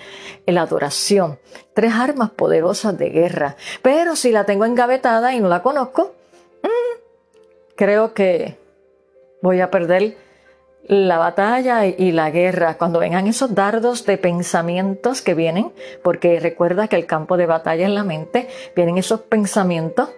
la 0.46 0.64
adoración. 0.64 1.40
Tres 1.74 1.94
armas 1.94 2.32
poderosas 2.32 2.98
de 2.98 3.10
guerra. 3.10 3.56
Pero 3.82 4.16
si 4.16 4.32
la 4.32 4.46
tengo 4.46 4.66
engavetada 4.66 5.34
y 5.34 5.40
no 5.40 5.48
la 5.48 5.64
conozco, 5.64 6.14
mm, 6.64 7.00
creo 7.76 8.14
que 8.14 8.58
voy 9.44 9.60
a 9.60 9.70
perder 9.70 10.16
la 10.88 11.18
batalla 11.18 11.86
y 11.86 12.12
la 12.14 12.32
guerra, 12.32 12.78
cuando 12.78 13.00
vengan 13.00 13.28
esos 13.28 13.54
dardos 13.54 14.06
de 14.06 14.18
pensamientos 14.18 15.22
que 15.22 15.34
vienen, 15.34 15.72
porque 16.02 16.40
recuerda 16.40 16.88
que 16.88 16.96
el 16.96 17.06
campo 17.06 17.36
de 17.36 17.46
batalla 17.46 17.86
es 17.86 17.92
la 17.92 18.06
mente, 18.06 18.48
vienen 18.74 18.98
esos 18.98 19.20
pensamientos, 19.20 20.10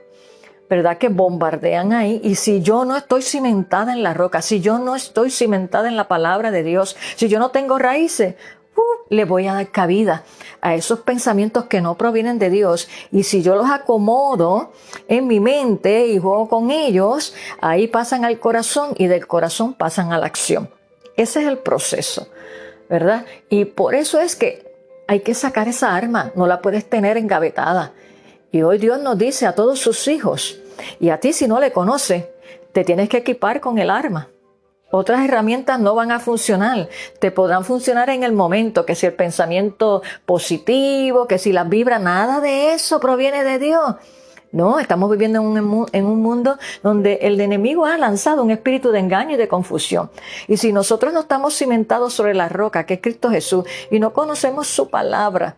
¿verdad? 0.69 0.99
Que 0.99 1.09
bombardean 1.09 1.91
ahí. 1.91 2.21
Y 2.23 2.35
si 2.35 2.61
yo 2.61 2.85
no 2.85 2.95
estoy 2.95 3.23
cimentada 3.23 3.93
en 3.93 4.03
la 4.03 4.13
roca, 4.13 4.43
si 4.43 4.61
yo 4.61 4.77
no 4.77 4.95
estoy 4.95 5.31
cimentada 5.31 5.87
en 5.87 5.97
la 5.97 6.07
palabra 6.07 6.51
de 6.51 6.61
Dios, 6.61 6.95
si 7.15 7.27
yo 7.27 7.39
no 7.39 7.49
tengo 7.49 7.79
raíces, 7.79 8.35
le 9.09 9.25
voy 9.25 9.47
a 9.47 9.53
dar 9.53 9.71
cabida 9.71 10.23
a 10.61 10.75
esos 10.75 10.99
pensamientos 10.99 11.65
que 11.65 11.81
no 11.81 11.95
provienen 11.95 12.39
de 12.39 12.49
Dios. 12.49 12.87
Y 13.11 13.23
si 13.23 13.41
yo 13.41 13.55
los 13.55 13.69
acomodo 13.69 14.71
en 15.07 15.27
mi 15.27 15.39
mente 15.39 16.07
y 16.07 16.17
juego 16.17 16.47
con 16.49 16.71
ellos, 16.71 17.33
ahí 17.61 17.87
pasan 17.87 18.25
al 18.25 18.39
corazón 18.39 18.93
y 18.97 19.07
del 19.07 19.27
corazón 19.27 19.73
pasan 19.73 20.11
a 20.11 20.17
la 20.17 20.25
acción. 20.25 20.69
Ese 21.17 21.41
es 21.41 21.47
el 21.47 21.59
proceso, 21.59 22.27
¿verdad? 22.89 23.25
Y 23.49 23.65
por 23.65 23.95
eso 23.95 24.19
es 24.19 24.35
que 24.35 24.73
hay 25.07 25.19
que 25.19 25.33
sacar 25.33 25.67
esa 25.67 25.95
arma, 25.95 26.31
no 26.35 26.47
la 26.47 26.61
puedes 26.61 26.89
tener 26.89 27.17
engavetada. 27.17 27.93
Y 28.51 28.63
hoy 28.63 28.77
Dios 28.79 28.99
nos 28.99 29.17
dice 29.17 29.45
a 29.45 29.53
todos 29.53 29.79
sus 29.79 30.07
hijos, 30.07 30.59
y 30.99 31.09
a 31.09 31.19
ti 31.19 31.31
si 31.31 31.47
no 31.47 31.59
le 31.59 31.71
conoce, 31.71 32.33
te 32.73 32.83
tienes 32.83 33.07
que 33.07 33.17
equipar 33.17 33.61
con 33.61 33.77
el 33.77 33.89
arma. 33.89 34.29
Otras 34.95 35.25
herramientas 35.25 35.77
no 35.77 35.93
van 35.93 36.11
a 36.11 36.19
funcionar. 36.19 36.87
Te 37.19 37.29
podrán 37.29 37.65
funcionar 37.65 38.09
en 38.09 38.23
el 38.23 38.31
momento, 38.31 38.85
que 38.85 38.95
si 38.95 39.05
el 39.05 39.13
pensamiento 39.13 40.01
positivo, 40.25 41.27
que 41.27 41.37
si 41.37 41.51
la 41.51 41.65
vibra, 41.65 41.99
nada 41.99 42.39
de 42.39 42.73
eso 42.73 43.01
proviene 43.01 43.43
de 43.43 43.59
Dios. 43.59 43.95
No, 44.53 44.79
estamos 44.79 45.11
viviendo 45.11 45.39
en 45.41 45.45
un, 45.45 45.85
en 45.91 46.05
un, 46.05 46.21
mundo 46.21 46.57
donde 46.81 47.19
el 47.23 47.41
enemigo 47.41 47.85
ha 47.85 47.97
lanzado 47.97 48.41
un 48.41 48.51
espíritu 48.51 48.91
de 48.91 48.99
engaño 48.99 49.33
y 49.33 49.37
de 49.37 49.49
confusión. 49.49 50.09
Y 50.47 50.55
si 50.55 50.71
nosotros 50.71 51.11
no 51.11 51.19
estamos 51.19 51.57
cimentados 51.57 52.13
sobre 52.13 52.33
la 52.33 52.47
roca, 52.47 52.85
que 52.85 52.93
es 52.93 53.01
Cristo 53.01 53.29
Jesús, 53.29 53.65
y 53.91 53.99
no 53.99 54.13
conocemos 54.13 54.67
su 54.67 54.89
palabra, 54.89 55.57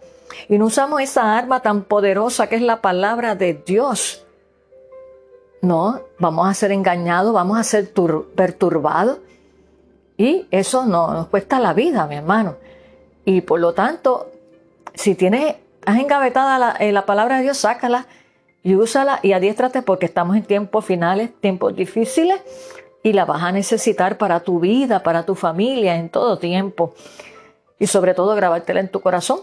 y 0.49 0.57
no 0.57 0.65
usamos 0.65 0.99
esa 1.01 1.37
arma 1.37 1.61
tan 1.61 1.83
poderosa 1.83 2.47
que 2.47 2.55
es 2.55 2.63
la 2.63 2.81
palabra 2.81 3.35
de 3.35 3.53
Dios, 3.53 4.25
no, 5.61 6.01
vamos 6.17 6.47
a 6.47 6.53
ser 6.55 6.71
engañados, 6.71 7.33
vamos 7.33 7.59
a 7.59 7.63
ser 7.63 7.91
perturbados. 8.35 9.19
Y 10.17 10.47
eso 10.49 10.85
no, 10.85 11.13
nos 11.13 11.27
cuesta 11.27 11.59
la 11.59 11.73
vida, 11.73 12.07
mi 12.07 12.15
hermano. 12.15 12.55
Y 13.23 13.41
por 13.41 13.59
lo 13.59 13.73
tanto, 13.73 14.31
si 14.93 15.15
tienes, 15.15 15.55
has 15.85 15.99
engavetada 15.99 16.57
la, 16.57 16.71
eh, 16.79 16.91
la 16.91 17.05
palabra 17.05 17.37
de 17.37 17.43
Dios, 17.43 17.57
sácala 17.57 18.07
y 18.63 18.75
úsala 18.75 19.19
y 19.21 19.33
adiéstrate 19.33 19.83
porque 19.83 20.07
estamos 20.07 20.35
en 20.35 20.43
tiempos 20.43 20.83
finales, 20.83 21.29
tiempos 21.39 21.75
difíciles 21.75 22.41
y 23.03 23.13
la 23.13 23.25
vas 23.25 23.43
a 23.43 23.51
necesitar 23.51 24.17
para 24.17 24.39
tu 24.39 24.59
vida, 24.59 25.03
para 25.03 25.23
tu 25.23 25.35
familia, 25.35 25.95
en 25.95 26.09
todo 26.09 26.39
tiempo. 26.39 26.93
Y 27.79 27.87
sobre 27.87 28.15
todo 28.15 28.35
grabártela 28.35 28.79
en 28.79 28.89
tu 28.89 29.01
corazón. 29.01 29.41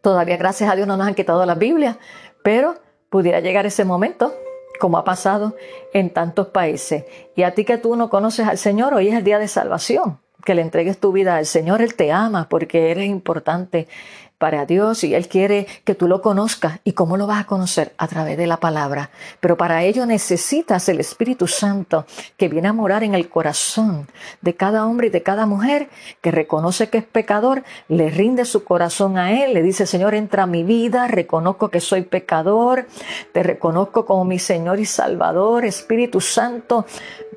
Todavía, 0.00 0.36
gracias 0.36 0.70
a 0.70 0.76
Dios, 0.76 0.86
no 0.86 0.96
nos 0.96 1.06
han 1.06 1.14
quitado 1.14 1.44
la 1.44 1.56
Biblia, 1.56 1.98
pero 2.42 2.76
pudiera 3.10 3.40
llegar 3.40 3.66
ese 3.66 3.84
momento 3.84 4.32
como 4.80 4.98
ha 4.98 5.04
pasado 5.04 5.54
en 5.92 6.10
tantos 6.10 6.48
países. 6.48 7.04
Y 7.36 7.44
a 7.44 7.54
ti 7.54 7.64
que 7.64 7.78
tú 7.78 7.94
no 7.94 8.10
conoces 8.10 8.48
al 8.48 8.58
Señor, 8.58 8.94
hoy 8.94 9.08
es 9.08 9.14
el 9.14 9.22
día 9.22 9.38
de 9.38 9.46
salvación, 9.46 10.18
que 10.44 10.56
le 10.56 10.62
entregues 10.62 10.98
tu 10.98 11.12
vida 11.12 11.36
al 11.36 11.46
Señor, 11.46 11.82
Él 11.82 11.94
te 11.94 12.10
ama 12.10 12.48
porque 12.48 12.90
eres 12.90 13.06
importante 13.06 13.86
para 14.40 14.64
Dios 14.64 15.04
y 15.04 15.14
Él 15.14 15.28
quiere 15.28 15.66
que 15.84 15.94
tú 15.94 16.08
lo 16.08 16.22
conozcas. 16.22 16.80
¿Y 16.82 16.94
cómo 16.94 17.18
lo 17.18 17.26
vas 17.26 17.42
a 17.42 17.46
conocer? 17.46 17.92
A 17.98 18.08
través 18.08 18.38
de 18.38 18.46
la 18.46 18.56
palabra. 18.56 19.10
Pero 19.38 19.58
para 19.58 19.84
ello 19.84 20.06
necesitas 20.06 20.88
el 20.88 20.98
Espíritu 20.98 21.46
Santo 21.46 22.06
que 22.38 22.48
viene 22.48 22.68
a 22.68 22.72
morar 22.72 23.04
en 23.04 23.14
el 23.14 23.28
corazón 23.28 24.08
de 24.40 24.54
cada 24.54 24.86
hombre 24.86 25.08
y 25.08 25.10
de 25.10 25.22
cada 25.22 25.44
mujer 25.44 25.90
que 26.22 26.30
reconoce 26.30 26.88
que 26.88 26.98
es 26.98 27.04
pecador, 27.04 27.64
le 27.88 28.08
rinde 28.08 28.46
su 28.46 28.64
corazón 28.64 29.18
a 29.18 29.44
Él, 29.44 29.52
le 29.52 29.62
dice, 29.62 29.84
Señor, 29.86 30.14
entra 30.14 30.44
a 30.44 30.46
mi 30.46 30.64
vida, 30.64 31.06
reconozco 31.06 31.68
que 31.68 31.80
soy 31.80 32.02
pecador, 32.02 32.86
te 33.32 33.42
reconozco 33.42 34.06
como 34.06 34.24
mi 34.24 34.38
Señor 34.38 34.80
y 34.80 34.86
Salvador, 34.86 35.66
Espíritu 35.66 36.22
Santo, 36.22 36.86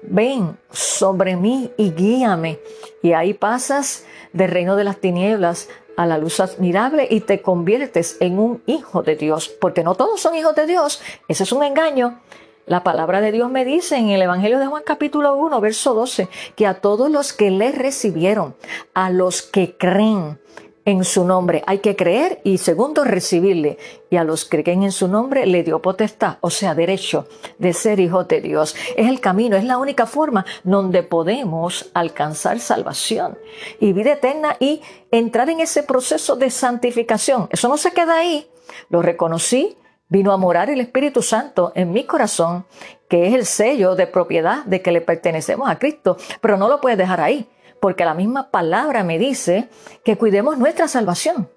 ven 0.04 0.58
sobre 0.72 1.36
mí 1.36 1.70
y 1.76 1.92
guíame. 1.92 2.60
Y 3.02 3.12
ahí 3.12 3.34
pasas 3.34 4.06
del 4.32 4.52
reino 4.52 4.78
de 4.78 4.86
las 4.86 4.98
tinieblas 4.98 5.68
a 5.98 6.06
la 6.06 6.18
luz 6.18 6.40
admirable 6.40 7.08
y 7.10 7.22
te 7.22 7.42
conviertes 7.42 8.18
en 8.20 8.40
un 8.40 8.62
hijo 8.66 9.04
de 9.04 9.16
Dios, 9.16 9.50
porque 9.50 9.84
no 9.84 9.96
todos 9.96 10.22
son 10.22 10.36
hijos 10.36 10.56
de 10.56 10.66
Dios, 10.66 11.02
ese 11.28 11.44
es 11.44 11.52
un 11.52 11.64
engaño. 11.64 12.20
La 12.66 12.82
palabra 12.82 13.20
de 13.20 13.34
Dios 13.34 13.52
me 13.52 13.66
dice 13.66 13.98
en 13.98 14.10
el 14.10 14.22
Evangelio 14.22 14.58
de 14.58 14.68
Juan 14.68 14.84
capítulo 14.86 15.36
1, 15.36 15.60
verso 15.60 15.94
12, 15.94 16.30
que 16.56 16.66
a 16.66 16.76
todos 16.76 17.12
los 17.12 17.34
que 17.34 17.52
le 17.52 17.74
recibieron, 17.74 18.56
a 18.94 19.10
los 19.10 19.42
que 19.42 19.76
creen, 19.76 20.40
en 20.86 21.04
su 21.04 21.26
nombre. 21.26 21.64
Hay 21.66 21.80
que 21.80 21.96
creer 21.96 22.42
y 22.44 22.58
segundo, 22.58 23.04
recibirle. 23.04 23.78
Y 24.10 24.18
a 24.18 24.24
los 24.24 24.46
que 24.46 24.64
creen 24.64 24.84
en 24.84 24.92
su 24.92 25.08
nombre 25.08 25.46
le 25.46 25.64
dio 25.64 25.82
potestad, 25.82 26.38
o 26.42 26.50
sea, 26.50 26.76
derecho 26.76 27.28
de 27.58 27.74
ser 27.74 28.00
hijos 28.00 28.28
de 28.28 28.42
Dios. 28.42 28.76
Es 28.96 29.08
el 29.08 29.20
camino, 29.20 29.56
es 29.56 29.64
la 29.64 29.78
única 29.78 30.06
forma 30.06 30.46
donde 30.64 31.04
podemos 31.04 31.90
alcanzar 31.94 32.60
salvación 32.60 33.38
y 33.80 33.94
vida 33.94 34.14
eterna 34.14 34.58
y 34.60 34.82
entrar 35.12 35.50
en 35.50 35.60
ese 35.60 35.84
proceso 35.84 36.36
de 36.36 36.50
santificación. 36.50 37.48
Eso 37.52 37.68
no 37.68 37.78
se 37.78 37.92
queda 37.92 38.18
ahí. 38.18 38.48
Lo 38.90 39.02
reconocí, 39.02 39.78
vino 40.10 40.32
a 40.32 40.38
morar 40.38 40.70
el 40.70 40.82
Espíritu 40.82 41.22
Santo 41.22 41.72
en 41.76 41.92
mi 41.92 42.04
corazón, 42.04 42.66
que 43.08 43.28
es 43.28 43.34
el 43.34 43.46
sello 43.46 43.96
de 43.96 44.08
propiedad 44.08 44.64
de 44.66 44.82
que 44.82 44.92
le 44.92 45.02
pertenecemos 45.02 45.70
a 45.70 45.80
Cristo, 45.80 46.18
pero 46.42 46.58
no 46.58 46.68
lo 46.68 46.82
puedes 46.82 46.98
dejar 46.98 47.22
ahí 47.22 47.48
porque 47.84 48.06
la 48.06 48.14
misma 48.14 48.50
palabra 48.50 49.04
me 49.04 49.20
dice 49.20 49.68
que 50.06 50.18
cuidemos 50.18 50.58
nuestra 50.58 50.88
salvación 50.88 51.50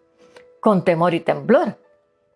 con 0.59 0.83
temor 0.83 1.15
y 1.15 1.21
temblor. 1.21 1.79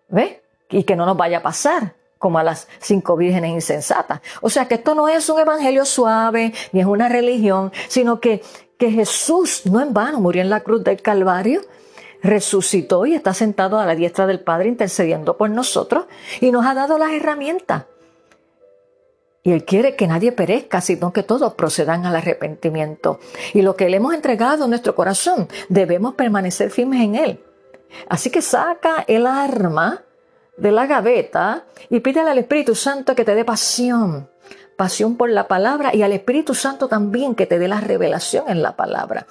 ¿Ve? 0.06 0.44
Y 0.68 0.84
que 0.84 0.94
no 0.94 1.04
nos 1.06 1.16
vaya 1.16 1.38
a 1.38 1.42
pasar 1.42 1.96
como 2.16 2.38
a 2.38 2.44
las 2.44 2.68
cinco 2.78 3.16
vírgenes 3.16 3.50
insensatas. 3.50 4.20
O 4.42 4.48
sea 4.48 4.68
que 4.68 4.76
esto 4.76 4.94
no 4.94 5.08
es 5.08 5.28
un 5.28 5.40
evangelio 5.40 5.84
suave, 5.84 6.52
ni 6.70 6.78
es 6.78 6.86
una 6.86 7.08
religión, 7.08 7.72
sino 7.88 8.20
que, 8.20 8.42
que 8.78 8.92
Jesús 8.92 9.62
no 9.64 9.80
en 9.80 9.92
vano 9.92 10.20
murió 10.20 10.40
en 10.42 10.50
la 10.50 10.60
cruz 10.60 10.84
del 10.84 11.02
Calvario, 11.02 11.62
resucitó 12.22 13.06
y 13.06 13.16
está 13.16 13.34
sentado 13.34 13.76
a 13.80 13.86
la 13.86 13.96
diestra 13.96 14.28
del 14.28 14.38
Padre 14.38 14.68
intercediendo 14.68 15.36
por 15.36 15.50
nosotros 15.50 16.04
y 16.40 16.52
nos 16.52 16.64
ha 16.64 16.74
dado 16.74 16.96
las 16.96 17.10
herramientas 17.10 17.86
y 19.42 19.52
Él 19.52 19.64
quiere 19.64 19.96
que 19.96 20.06
nadie 20.06 20.32
perezca, 20.32 20.80
sino 20.80 21.12
que 21.12 21.22
todos 21.22 21.54
procedan 21.54 22.04
al 22.04 22.16
arrepentimiento. 22.16 23.20
Y 23.54 23.62
lo 23.62 23.74
que 23.74 23.88
le 23.88 23.96
hemos 23.96 24.14
entregado 24.14 24.64
en 24.64 24.70
nuestro 24.70 24.94
corazón, 24.94 25.48
debemos 25.68 26.14
permanecer 26.14 26.70
firmes 26.70 27.00
en 27.02 27.14
Él. 27.14 27.44
Así 28.08 28.30
que 28.30 28.42
saca 28.42 29.04
el 29.06 29.26
arma 29.26 30.02
de 30.56 30.72
la 30.72 30.86
gaveta 30.86 31.64
y 31.88 32.00
pídele 32.00 32.30
al 32.30 32.38
Espíritu 32.38 32.74
Santo 32.74 33.14
que 33.14 33.24
te 33.24 33.34
dé 33.34 33.44
pasión, 33.44 34.30
pasión 34.76 35.16
por 35.16 35.30
la 35.30 35.48
palabra 35.48 35.94
y 35.94 36.02
al 36.02 36.12
Espíritu 36.12 36.54
Santo 36.54 36.86
también 36.86 37.34
que 37.34 37.46
te 37.46 37.58
dé 37.58 37.66
la 37.66 37.80
revelación 37.80 38.44
en 38.48 38.62
la 38.62 38.76
palabra. 38.76 39.26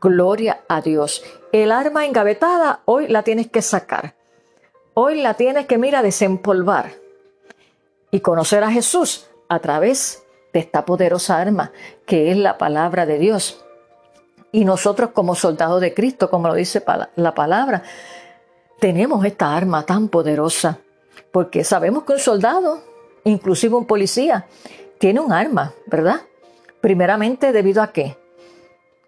Gloria 0.00 0.60
a 0.68 0.80
Dios. 0.80 1.24
El 1.50 1.72
arma 1.72 2.06
engavetada 2.06 2.82
hoy 2.84 3.08
la 3.08 3.24
tienes 3.24 3.48
que 3.48 3.60
sacar. 3.60 4.14
Hoy 4.94 5.20
la 5.20 5.34
tienes 5.34 5.66
que, 5.66 5.78
mira, 5.78 6.02
desempolvar 6.02 7.05
y 8.16 8.20
conocer 8.20 8.64
a 8.64 8.70
Jesús 8.70 9.26
a 9.46 9.58
través 9.58 10.24
de 10.54 10.60
esta 10.60 10.86
poderosa 10.86 11.36
arma 11.36 11.72
que 12.06 12.30
es 12.30 12.38
la 12.38 12.56
palabra 12.56 13.04
de 13.04 13.18
Dios. 13.18 13.62
Y 14.52 14.64
nosotros 14.64 15.10
como 15.10 15.34
soldados 15.34 15.82
de 15.82 15.92
Cristo, 15.92 16.30
como 16.30 16.48
lo 16.48 16.54
dice 16.54 16.82
la 17.16 17.34
palabra, 17.34 17.82
tenemos 18.80 19.22
esta 19.26 19.54
arma 19.54 19.84
tan 19.84 20.08
poderosa, 20.08 20.78
porque 21.30 21.62
sabemos 21.62 22.04
que 22.04 22.14
un 22.14 22.18
soldado, 22.18 22.80
inclusive 23.24 23.74
un 23.74 23.86
policía, 23.86 24.46
tiene 24.96 25.20
un 25.20 25.30
arma, 25.30 25.74
¿verdad? 25.84 26.22
Primeramente 26.80 27.52
debido 27.52 27.82
a 27.82 27.92
qué? 27.92 28.16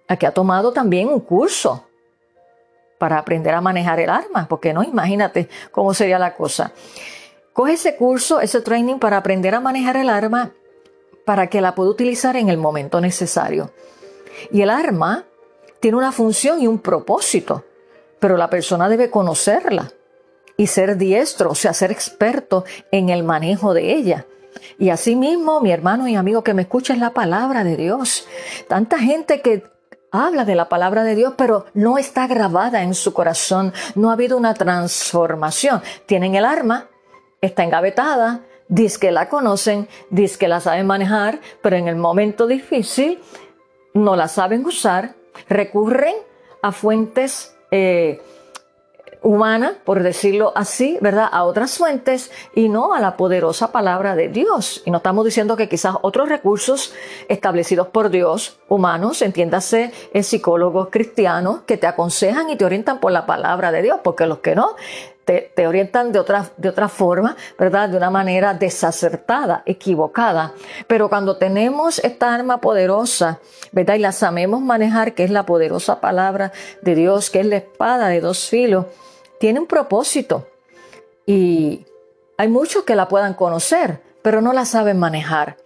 A 0.06 0.18
que 0.18 0.26
ha 0.26 0.34
tomado 0.34 0.70
también 0.70 1.08
un 1.08 1.20
curso 1.20 1.82
para 2.98 3.16
aprender 3.16 3.54
a 3.54 3.62
manejar 3.62 4.00
el 4.00 4.10
arma, 4.10 4.46
porque 4.46 4.74
no, 4.74 4.82
imagínate 4.82 5.48
cómo 5.70 5.94
sería 5.94 6.18
la 6.18 6.34
cosa. 6.34 6.72
Coge 7.58 7.72
ese 7.72 7.96
curso, 7.96 8.40
ese 8.40 8.60
training 8.60 9.00
para 9.00 9.16
aprender 9.16 9.52
a 9.52 9.58
manejar 9.58 9.96
el 9.96 10.10
arma, 10.10 10.52
para 11.24 11.48
que 11.48 11.60
la 11.60 11.74
pueda 11.74 11.90
utilizar 11.90 12.36
en 12.36 12.50
el 12.50 12.56
momento 12.56 13.00
necesario. 13.00 13.72
Y 14.52 14.62
el 14.62 14.70
arma 14.70 15.24
tiene 15.80 15.96
una 15.96 16.12
función 16.12 16.62
y 16.62 16.68
un 16.68 16.78
propósito, 16.78 17.64
pero 18.20 18.36
la 18.36 18.48
persona 18.48 18.88
debe 18.88 19.10
conocerla 19.10 19.90
y 20.56 20.68
ser 20.68 20.96
diestro, 20.96 21.50
o 21.50 21.54
sea, 21.56 21.72
ser 21.72 21.90
experto 21.90 22.64
en 22.92 23.08
el 23.08 23.24
manejo 23.24 23.74
de 23.74 23.92
ella. 23.92 24.26
Y 24.78 24.90
asimismo, 24.90 25.60
mi 25.60 25.72
hermano 25.72 26.06
y 26.06 26.14
amigo 26.14 26.44
que 26.44 26.54
me 26.54 26.62
escucha 26.62 26.92
es 26.92 27.00
la 27.00 27.10
palabra 27.10 27.64
de 27.64 27.76
Dios. 27.76 28.28
Tanta 28.68 29.00
gente 29.00 29.40
que 29.40 29.64
habla 30.12 30.44
de 30.44 30.54
la 30.54 30.68
palabra 30.68 31.02
de 31.02 31.16
Dios, 31.16 31.34
pero 31.36 31.66
no 31.74 31.98
está 31.98 32.28
grabada 32.28 32.84
en 32.84 32.94
su 32.94 33.12
corazón, 33.12 33.72
no 33.96 34.10
ha 34.10 34.12
habido 34.12 34.36
una 34.36 34.54
transformación. 34.54 35.82
Tienen 36.06 36.36
el 36.36 36.44
arma, 36.44 36.88
está 37.40 37.64
engavetada, 37.64 38.40
dice 38.68 38.98
que 38.98 39.10
la 39.10 39.28
conocen, 39.28 39.88
dice 40.10 40.38
que 40.38 40.48
la 40.48 40.60
saben 40.60 40.86
manejar, 40.86 41.40
pero 41.62 41.76
en 41.76 41.88
el 41.88 41.96
momento 41.96 42.46
difícil 42.46 43.20
no 43.94 44.16
la 44.16 44.28
saben 44.28 44.64
usar, 44.64 45.14
recurren 45.48 46.14
a 46.62 46.72
fuentes 46.72 47.56
eh, 47.70 48.20
humana, 49.22 49.78
por 49.84 50.02
decirlo 50.02 50.52
así, 50.54 50.98
¿verdad? 51.00 51.28
A 51.30 51.44
otras 51.44 51.76
fuentes 51.76 52.30
y 52.54 52.68
no 52.68 52.94
a 52.94 53.00
la 53.00 53.16
poderosa 53.16 53.72
palabra 53.72 54.14
de 54.14 54.28
Dios. 54.28 54.82
Y 54.84 54.90
no 54.90 54.98
estamos 54.98 55.24
diciendo 55.24 55.56
que 55.56 55.68
quizás 55.68 55.96
otros 56.02 56.28
recursos 56.28 56.94
establecidos 57.28 57.88
por 57.88 58.10
Dios, 58.10 58.58
humanos, 58.68 59.22
entiéndase, 59.22 59.92
es 60.12 60.26
psicólogos 60.26 60.88
cristianos 60.90 61.60
que 61.66 61.76
te 61.76 61.86
aconsejan 61.86 62.50
y 62.50 62.56
te 62.56 62.64
orientan 62.64 63.00
por 63.00 63.12
la 63.12 63.26
palabra 63.26 63.72
de 63.72 63.82
Dios, 63.82 64.00
porque 64.02 64.26
los 64.26 64.38
que 64.38 64.54
no, 64.54 64.76
te, 65.54 65.66
orientan 65.66 66.10
de 66.10 66.18
otra, 66.18 66.50
de 66.56 66.70
otra 66.70 66.88
forma, 66.88 67.36
¿verdad? 67.58 67.90
De 67.90 67.98
una 67.98 68.08
manera 68.08 68.54
desacertada, 68.54 69.62
equivocada. 69.66 70.54
Pero 70.86 71.10
cuando 71.10 71.36
tenemos 71.36 71.98
esta 71.98 72.34
arma 72.34 72.62
poderosa, 72.62 73.38
¿verdad? 73.72 73.96
Y 73.96 73.98
la 73.98 74.12
sabemos 74.12 74.62
manejar, 74.62 75.14
que 75.14 75.24
es 75.24 75.30
la 75.30 75.44
poderosa 75.44 76.00
palabra 76.00 76.52
de 76.80 76.94
Dios, 76.94 77.28
que 77.28 77.40
es 77.40 77.46
la 77.46 77.56
espada 77.56 78.08
de 78.08 78.22
dos 78.22 78.48
filos, 78.48 78.86
tiene 79.38 79.60
un 79.60 79.66
propósito 79.66 80.48
y 81.26 81.84
hay 82.38 82.48
muchos 82.48 82.84
que 82.84 82.96
la 82.96 83.08
puedan 83.08 83.34
conocer, 83.34 84.00
pero 84.22 84.40
no 84.40 84.54
la 84.54 84.64
saben 84.64 84.98
manejar. 84.98 85.56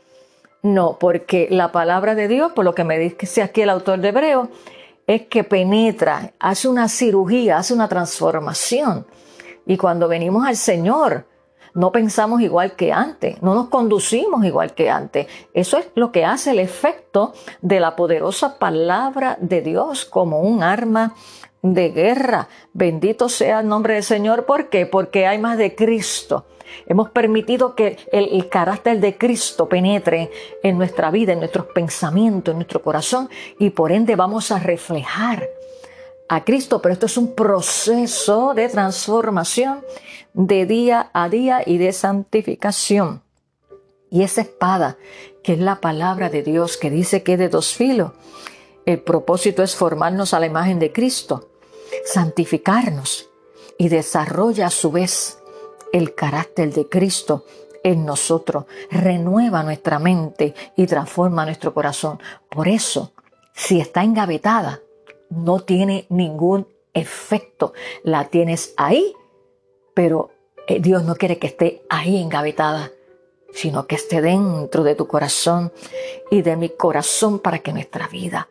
No, 0.62 0.98
porque 0.98 1.46
la 1.50 1.70
palabra 1.70 2.14
de 2.16 2.26
Dios, 2.26 2.52
por 2.52 2.64
lo 2.64 2.74
que 2.74 2.84
me 2.84 2.98
dice 2.98 3.42
aquí 3.42 3.62
el 3.62 3.70
autor 3.70 4.00
de 4.00 4.08
Hebreo, 4.08 4.48
es 5.06 5.22
que 5.28 5.44
penetra, 5.44 6.32
hace 6.40 6.68
una 6.68 6.88
cirugía, 6.88 7.58
hace 7.58 7.74
una 7.74 7.88
transformación. 7.88 9.06
Y 9.66 9.76
cuando 9.76 10.08
venimos 10.08 10.46
al 10.46 10.56
Señor, 10.56 11.26
no 11.74 11.90
pensamos 11.90 12.42
igual 12.42 12.76
que 12.76 12.92
antes, 12.92 13.40
no 13.42 13.54
nos 13.54 13.68
conducimos 13.68 14.44
igual 14.44 14.74
que 14.74 14.90
antes. 14.90 15.26
Eso 15.54 15.78
es 15.78 15.86
lo 15.94 16.12
que 16.12 16.24
hace 16.24 16.50
el 16.50 16.58
efecto 16.58 17.32
de 17.62 17.80
la 17.80 17.96
poderosa 17.96 18.58
palabra 18.58 19.38
de 19.40 19.62
Dios 19.62 20.04
como 20.04 20.40
un 20.40 20.62
arma 20.62 21.14
de 21.62 21.90
guerra. 21.90 22.48
Bendito 22.72 23.28
sea 23.28 23.60
el 23.60 23.68
nombre 23.68 23.94
del 23.94 24.02
Señor. 24.02 24.44
¿Por 24.44 24.68
qué? 24.68 24.84
Porque 24.84 25.26
hay 25.26 25.38
más 25.38 25.56
de 25.56 25.74
Cristo. 25.74 26.44
Hemos 26.86 27.10
permitido 27.10 27.74
que 27.74 27.96
el, 28.12 28.48
carácter 28.48 29.00
de 29.00 29.16
Cristo 29.16 29.68
penetre 29.68 30.30
en 30.62 30.76
nuestra 30.78 31.10
vida, 31.10 31.32
en 31.32 31.38
nuestros 31.38 31.66
pensamientos, 31.66 32.52
en 32.52 32.58
nuestro 32.58 32.82
corazón 32.82 33.28
y 33.58 33.70
por 33.70 33.92
ende 33.92 34.16
vamos 34.16 34.50
a 34.50 34.58
reflejar 34.58 35.48
a 36.32 36.44
Cristo. 36.44 36.80
Pero 36.80 36.94
esto 36.94 37.06
es 37.06 37.16
un 37.16 37.34
proceso 37.34 38.54
de 38.54 38.68
transformación 38.68 39.84
de 40.32 40.66
día 40.66 41.10
a 41.12 41.28
día 41.28 41.62
y 41.64 41.78
de 41.78 41.92
santificación. 41.92 43.22
Y 44.10 44.22
esa 44.22 44.42
espada, 44.42 44.96
que 45.42 45.54
es 45.54 45.58
la 45.58 45.80
palabra 45.80 46.30
de 46.30 46.42
Dios, 46.42 46.76
que 46.76 46.90
dice 46.90 47.22
que 47.22 47.34
es 47.34 47.38
de 47.38 47.48
dos 47.48 47.74
filos, 47.74 48.12
el 48.84 49.00
propósito 49.00 49.62
es 49.62 49.76
formarnos 49.76 50.34
a 50.34 50.40
la 50.40 50.46
imagen 50.46 50.78
de 50.78 50.92
Cristo 50.92 51.48
santificarnos 52.04 53.28
y 53.78 53.88
desarrolla 53.88 54.66
a 54.66 54.70
su 54.70 54.90
vez 54.90 55.38
el 55.92 56.14
carácter 56.14 56.72
de 56.72 56.88
Cristo 56.88 57.44
en 57.84 58.04
nosotros, 58.04 58.64
renueva 58.90 59.62
nuestra 59.62 59.98
mente 59.98 60.54
y 60.76 60.86
transforma 60.86 61.44
nuestro 61.44 61.74
corazón. 61.74 62.20
Por 62.48 62.68
eso, 62.68 63.12
si 63.54 63.80
está 63.80 64.04
engavetada, 64.04 64.80
no 65.34 65.60
tiene 65.60 66.06
ningún 66.08 66.68
efecto. 66.94 67.72
La 68.02 68.28
tienes 68.28 68.74
ahí, 68.76 69.14
pero 69.94 70.30
eh, 70.66 70.80
Dios 70.80 71.04
no 71.04 71.16
quiere 71.16 71.38
que 71.38 71.46
esté 71.46 71.82
ahí 71.88 72.20
engavetada, 72.20 72.92
sino 73.52 73.86
que 73.86 73.96
esté 73.96 74.20
dentro 74.20 74.84
de 74.84 74.94
tu 74.94 75.06
corazón 75.06 75.72
y 76.30 76.42
de 76.42 76.56
mi 76.56 76.70
corazón 76.70 77.38
para 77.38 77.58
que 77.60 77.72
nuestra 77.72 78.08
vida 78.08 78.48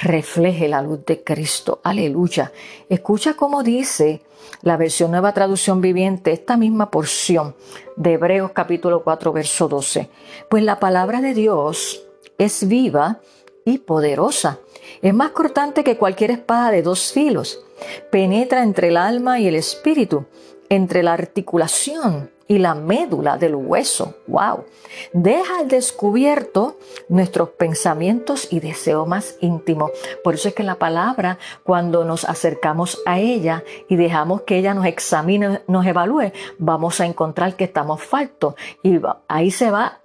refleje 0.00 0.68
la 0.68 0.82
luz 0.82 1.04
de 1.04 1.22
Cristo. 1.24 1.80
Aleluya. 1.82 2.52
Escucha 2.88 3.34
cómo 3.34 3.62
dice 3.62 4.22
la 4.62 4.76
versión 4.76 5.10
nueva 5.10 5.32
traducción 5.34 5.80
viviente 5.80 6.32
esta 6.32 6.56
misma 6.56 6.90
porción 6.90 7.54
de 7.96 8.14
Hebreos 8.14 8.52
capítulo 8.52 9.02
4 9.02 9.32
verso 9.32 9.68
12. 9.68 10.08
Pues 10.48 10.62
la 10.62 10.78
palabra 10.78 11.20
de 11.20 11.34
Dios 11.34 12.02
es 12.38 12.66
viva 12.68 13.20
y 13.64 13.78
poderosa. 13.78 14.60
Es 15.00 15.14
más 15.14 15.30
cortante 15.30 15.84
que 15.84 15.96
cualquier 15.96 16.32
espada 16.32 16.70
de 16.70 16.82
dos 16.82 17.12
filos. 17.12 17.64
Penetra 18.10 18.62
entre 18.62 18.88
el 18.88 18.96
alma 18.96 19.38
y 19.38 19.46
el 19.46 19.54
espíritu, 19.54 20.26
entre 20.68 21.02
la 21.02 21.12
articulación 21.12 22.30
y 22.48 22.58
la 22.58 22.74
médula 22.74 23.36
del 23.36 23.54
hueso. 23.54 24.16
¡Wow! 24.26 24.64
Deja 25.12 25.58
al 25.60 25.68
descubierto 25.68 26.78
nuestros 27.08 27.50
pensamientos 27.50 28.48
y 28.50 28.60
deseos 28.60 29.06
más 29.06 29.36
íntimos. 29.40 29.92
Por 30.24 30.34
eso 30.34 30.48
es 30.48 30.54
que 30.54 30.62
la 30.62 30.76
palabra, 30.76 31.38
cuando 31.62 32.04
nos 32.04 32.24
acercamos 32.24 33.00
a 33.06 33.20
ella 33.20 33.62
y 33.88 33.96
dejamos 33.96 34.42
que 34.42 34.56
ella 34.56 34.74
nos 34.74 34.86
examine, 34.86 35.60
nos 35.68 35.86
evalúe, 35.86 36.32
vamos 36.58 37.00
a 37.00 37.06
encontrar 37.06 37.54
que 37.54 37.64
estamos 37.64 38.02
faltos. 38.02 38.54
Y 38.82 38.98
ahí 39.28 39.50
se 39.50 39.70
va 39.70 40.00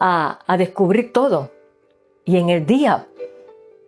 a, 0.00 0.38
a 0.46 0.56
descubrir 0.56 1.12
todo. 1.12 1.50
Y 2.24 2.38
en 2.38 2.48
el 2.48 2.64
día 2.64 3.08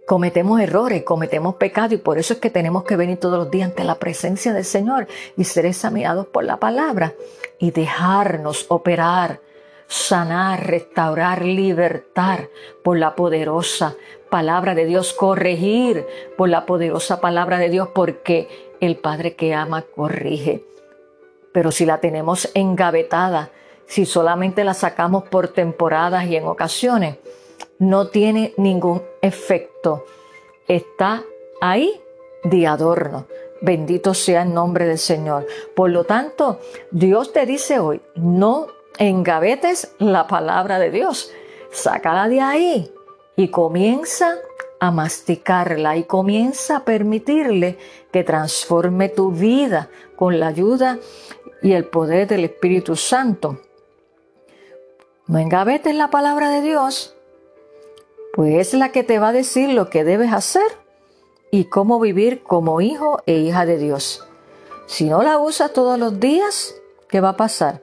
Cometemos 0.06 0.60
errores, 0.60 1.02
cometemos 1.02 1.54
pecado 1.54 1.94
y 1.94 1.98
por 1.98 2.18
eso 2.18 2.34
es 2.34 2.40
que 2.40 2.50
tenemos 2.50 2.84
que 2.84 2.96
venir 2.96 3.18
todos 3.18 3.38
los 3.38 3.50
días 3.50 3.70
ante 3.70 3.84
la 3.84 3.94
presencia 3.94 4.52
del 4.52 4.66
Señor 4.66 5.06
y 5.36 5.44
ser 5.44 5.64
examinados 5.64 6.26
por 6.26 6.44
la 6.44 6.58
palabra 6.58 7.14
y 7.58 7.70
dejarnos 7.70 8.66
operar, 8.68 9.40
sanar, 9.86 10.66
restaurar, 10.66 11.42
libertar 11.42 12.50
por 12.82 12.98
la 12.98 13.14
poderosa 13.14 13.96
palabra 14.28 14.74
de 14.74 14.84
Dios, 14.84 15.14
corregir 15.14 16.06
por 16.36 16.50
la 16.50 16.66
poderosa 16.66 17.22
palabra 17.22 17.56
de 17.56 17.70
Dios 17.70 17.88
porque 17.94 18.74
el 18.80 18.96
Padre 18.96 19.36
que 19.36 19.54
ama 19.54 19.82
corrige. 19.82 20.66
Pero 21.54 21.70
si 21.70 21.86
la 21.86 22.00
tenemos 22.00 22.50
engavetada, 22.52 23.52
si 23.86 24.04
solamente 24.04 24.64
la 24.64 24.74
sacamos 24.74 25.24
por 25.24 25.48
temporadas 25.48 26.26
y 26.26 26.36
en 26.36 26.44
ocasiones, 26.44 27.16
no 27.78 28.08
tiene 28.08 28.52
ningún 28.56 29.02
efecto. 29.24 30.04
Está 30.68 31.24
ahí 31.60 32.00
de 32.44 32.66
adorno. 32.66 33.26
Bendito 33.62 34.12
sea 34.12 34.42
el 34.42 34.52
nombre 34.52 34.86
del 34.86 34.98
Señor. 34.98 35.46
Por 35.74 35.90
lo 35.90 36.04
tanto, 36.04 36.60
Dios 36.90 37.32
te 37.32 37.46
dice 37.46 37.78
hoy, 37.78 38.02
no 38.14 38.66
engavetes 38.98 39.94
la 39.98 40.26
palabra 40.26 40.78
de 40.78 40.90
Dios. 40.90 41.32
Sácala 41.72 42.28
de 42.28 42.40
ahí 42.40 42.92
y 43.36 43.48
comienza 43.48 44.36
a 44.78 44.90
masticarla 44.90 45.96
y 45.96 46.04
comienza 46.04 46.78
a 46.78 46.84
permitirle 46.84 47.78
que 48.12 48.22
transforme 48.24 49.08
tu 49.08 49.32
vida 49.32 49.88
con 50.16 50.38
la 50.38 50.48
ayuda 50.48 50.98
y 51.62 51.72
el 51.72 51.86
poder 51.86 52.28
del 52.28 52.44
Espíritu 52.44 52.94
Santo. 52.94 53.60
No 55.26 55.38
engavetes 55.38 55.94
la 55.94 56.10
palabra 56.10 56.50
de 56.50 56.60
Dios 56.60 57.13
pues 58.34 58.68
es 58.68 58.74
la 58.74 58.90
que 58.90 59.04
te 59.04 59.18
va 59.18 59.28
a 59.28 59.32
decir 59.32 59.70
lo 59.70 59.90
que 59.90 60.04
debes 60.04 60.32
hacer 60.32 60.66
y 61.50 61.66
cómo 61.66 62.00
vivir 62.00 62.42
como 62.42 62.80
hijo 62.80 63.22
e 63.26 63.34
hija 63.34 63.64
de 63.64 63.78
Dios. 63.78 64.26
Si 64.86 65.04
no 65.04 65.22
la 65.22 65.38
usas 65.38 65.72
todos 65.72 65.98
los 65.98 66.18
días, 66.18 66.74
¿qué 67.08 67.20
va 67.20 67.30
a 67.30 67.36
pasar? 67.36 67.82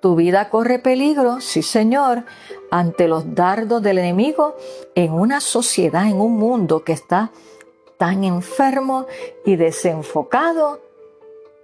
Tu 0.00 0.14
vida 0.14 0.48
corre 0.48 0.78
peligro, 0.78 1.40
sí 1.40 1.62
Señor, 1.62 2.24
ante 2.70 3.08
los 3.08 3.34
dardos 3.34 3.82
del 3.82 3.98
enemigo 3.98 4.56
en 4.94 5.12
una 5.12 5.40
sociedad, 5.40 6.06
en 6.06 6.20
un 6.20 6.38
mundo 6.38 6.84
que 6.84 6.92
está 6.92 7.32
tan 7.98 8.24
enfermo 8.24 9.06
y 9.44 9.56
desenfocado 9.56 10.80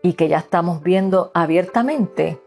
y 0.03 0.15
que 0.15 0.29
ya 0.29 0.39
estamos 0.39 0.83
viendo 0.83 1.31
abiertamente 1.33 2.39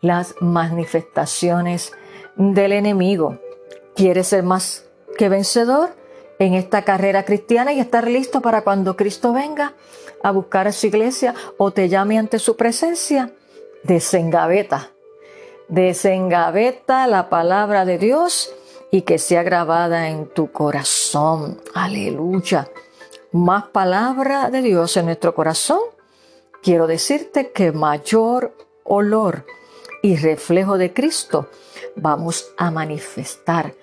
las 0.00 0.34
manifestaciones 0.40 1.92
del 2.36 2.72
enemigo. 2.72 3.38
¿Quieres 3.94 4.28
ser 4.28 4.42
más 4.42 4.84
que 5.18 5.28
vencedor 5.28 5.90
en 6.38 6.54
esta 6.54 6.82
carrera 6.82 7.24
cristiana 7.24 7.72
y 7.72 7.80
estar 7.80 8.08
listo 8.08 8.40
para 8.40 8.62
cuando 8.62 8.96
Cristo 8.96 9.32
venga 9.32 9.74
a 10.22 10.30
buscar 10.30 10.68
a 10.68 10.72
su 10.72 10.86
iglesia 10.86 11.34
o 11.58 11.70
te 11.70 11.88
llame 11.88 12.18
ante 12.18 12.38
su 12.38 12.56
presencia? 12.56 13.32
Desengaveta. 13.82 14.90
Desengaveta 15.68 17.06
la 17.06 17.28
palabra 17.28 17.84
de 17.84 17.98
Dios 17.98 18.52
y 18.90 19.02
que 19.02 19.18
sea 19.18 19.42
grabada 19.42 20.08
en 20.08 20.26
tu 20.28 20.50
corazón. 20.50 21.60
Aleluya. 21.74 22.68
Más 23.32 23.68
palabra 23.68 24.50
de 24.50 24.62
Dios 24.62 24.96
en 24.96 25.06
nuestro 25.06 25.34
corazón. 25.34 25.80
Quiero 26.62 26.86
decirte 26.86 27.52
que 27.52 27.72
mayor 27.72 28.54
olor 28.84 29.46
y 30.02 30.16
reflejo 30.16 30.78
de 30.78 30.92
Cristo 30.92 31.48
vamos 31.94 32.50
a 32.56 32.70
manifestar 32.70 33.74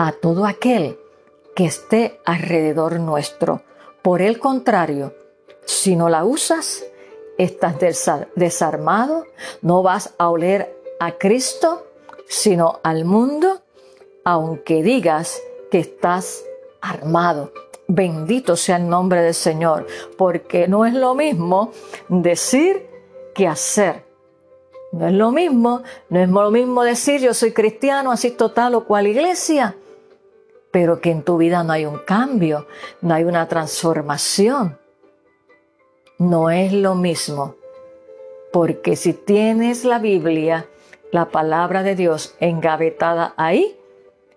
a 0.00 0.12
todo 0.12 0.46
aquel 0.46 0.96
que 1.56 1.64
esté 1.64 2.20
alrededor 2.24 3.00
nuestro. 3.00 3.62
Por 4.00 4.22
el 4.22 4.38
contrario, 4.38 5.12
si 5.66 5.96
no 5.96 6.08
la 6.08 6.24
usas, 6.24 6.84
estás 7.36 7.74
desarmado, 8.36 9.24
no 9.60 9.82
vas 9.82 10.14
a 10.18 10.28
oler 10.28 10.72
a 11.00 11.18
Cristo, 11.18 11.88
sino 12.28 12.78
al 12.84 13.06
mundo, 13.06 13.60
aunque 14.22 14.84
digas 14.84 15.42
que 15.68 15.80
estás 15.80 16.44
armado. 16.80 17.52
Bendito 17.88 18.54
sea 18.54 18.76
el 18.76 18.88
nombre 18.88 19.22
del 19.22 19.34
Señor, 19.34 19.88
porque 20.16 20.68
no 20.68 20.86
es 20.86 20.94
lo 20.94 21.16
mismo 21.16 21.72
decir 22.08 22.88
que 23.34 23.48
hacer. 23.48 24.04
No 24.92 25.08
es 25.08 25.12
lo 25.12 25.32
mismo, 25.32 25.82
no 26.08 26.20
es 26.20 26.28
lo 26.28 26.52
mismo 26.52 26.84
decir 26.84 27.20
yo 27.20 27.34
soy 27.34 27.50
cristiano, 27.50 28.12
así 28.12 28.30
total 28.30 28.76
o 28.76 28.84
cual 28.84 29.08
iglesia, 29.08 29.74
pero 30.70 31.00
que 31.00 31.10
en 31.10 31.22
tu 31.22 31.36
vida 31.36 31.62
no 31.62 31.72
hay 31.72 31.86
un 31.86 31.98
cambio, 31.98 32.66
no 33.00 33.14
hay 33.14 33.24
una 33.24 33.48
transformación. 33.48 34.78
No 36.18 36.50
es 36.50 36.72
lo 36.72 36.94
mismo, 36.94 37.54
porque 38.52 38.96
si 38.96 39.12
tienes 39.12 39.84
la 39.84 39.98
Biblia, 39.98 40.66
la 41.12 41.26
palabra 41.26 41.82
de 41.82 41.94
Dios 41.94 42.34
engavetada 42.40 43.34
ahí, 43.36 43.76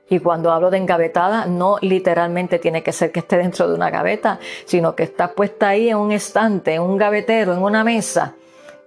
y 0.10 0.20
cuando 0.20 0.52
hablo 0.52 0.70
de 0.70 0.78
engavetada, 0.78 1.46
no 1.46 1.78
literalmente 1.80 2.60
tiene 2.60 2.84
que 2.84 2.91
ser 2.91 3.12
que 3.13 3.22
esté 3.22 3.38
dentro 3.38 3.70
de 3.70 3.76
una 3.76 3.89
gaveta, 3.89 4.39
sino 4.65 4.94
que 4.94 5.04
está 5.04 5.34
puesta 5.34 5.70
ahí 5.70 5.89
en 5.89 5.98
un 5.98 6.12
estante, 6.12 6.74
en 6.74 6.82
un 6.82 6.98
gavetero, 6.98 7.54
en 7.54 7.63
una 7.63 7.84
mesa, 7.84 8.36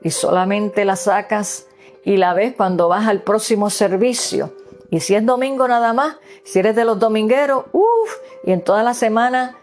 y 0.02 0.10
solamente 0.10 0.84
la 0.84 0.96
sacas 0.96 1.66
y 2.04 2.18
la 2.18 2.34
ves 2.34 2.54
cuando 2.54 2.88
vas 2.88 3.08
al 3.08 3.22
próximo 3.22 3.70
servicio. 3.70 4.52
Y 4.94 5.00
si 5.00 5.16
es 5.16 5.26
domingo 5.26 5.66
nada 5.66 5.92
más, 5.92 6.18
si 6.44 6.60
eres 6.60 6.76
de 6.76 6.84
los 6.84 7.00
domingueros, 7.00 7.64
uff, 7.72 8.16
y 8.44 8.52
en 8.52 8.62
toda 8.62 8.84
la 8.84 8.94
semana, 8.94 9.56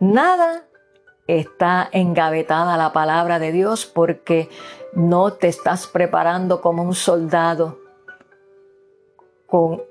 nada 0.00 0.64
está 1.28 1.88
engavetada 1.92 2.76
la 2.76 2.92
palabra 2.92 3.38
de 3.38 3.52
Dios 3.52 3.86
porque 3.86 4.48
no 4.92 5.34
te 5.34 5.46
estás 5.46 5.86
preparando 5.86 6.60
como 6.60 6.82
un 6.82 6.96
soldado 6.96 7.78
con 9.46 9.84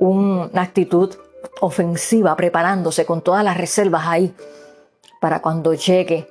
una 0.00 0.62
actitud 0.62 1.14
ofensiva, 1.60 2.34
preparándose 2.34 3.06
con 3.06 3.22
todas 3.22 3.44
las 3.44 3.56
reservas 3.56 4.02
ahí 4.08 4.34
para 5.20 5.40
cuando 5.40 5.74
llegue 5.74 6.28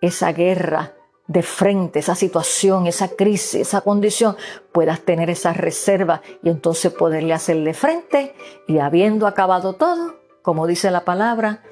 esa 0.00 0.32
guerra 0.32 0.92
de 1.32 1.42
frente, 1.42 1.98
esa 1.98 2.14
situación, 2.14 2.86
esa 2.86 3.08
crisis, 3.08 3.54
esa 3.62 3.80
condición, 3.80 4.36
puedas 4.70 5.00
tener 5.00 5.30
esa 5.30 5.54
reserva 5.54 6.20
y 6.42 6.50
entonces 6.50 6.92
poderle 6.92 7.32
hacerle 7.32 7.72
frente 7.72 8.34
y 8.68 8.78
habiendo 8.78 9.26
acabado 9.26 9.72
todo, 9.72 10.16
como 10.42 10.66
dice 10.66 10.90
la 10.90 11.04
palabra, 11.04 11.62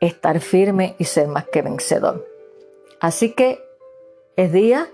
estar 0.00 0.40
firme 0.40 0.96
y 0.98 1.04
ser 1.04 1.28
más 1.28 1.44
que 1.46 1.62
vencedor. 1.62 2.26
Así 3.00 3.32
que 3.32 3.62
es 4.36 4.52
día 4.52 4.88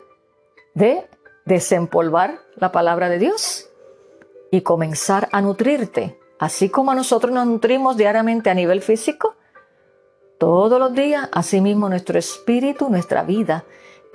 de 0.75 1.09
desempolvar 1.47 2.41
la 2.57 2.73
palabra 2.73 3.09
de 3.09 3.19
Dios 3.19 3.71
y 4.51 4.61
comenzar 4.61 5.29
a 5.33 5.41
nutrirte, 5.41 6.19
así 6.39 6.69
como 6.69 6.95
nosotros 6.95 7.33
nos 7.33 7.47
nutrimos 7.47 7.97
diariamente 7.97 8.51
a 8.51 8.55
nivel 8.55 8.83
físico, 8.83 9.37
todos 10.39 10.79
los 10.79 10.93
días, 10.93 11.31
asimismo 11.33 11.89
nuestro 11.89 12.19
espíritu, 12.19 12.91
nuestra 12.91 13.23
vida 13.23 13.65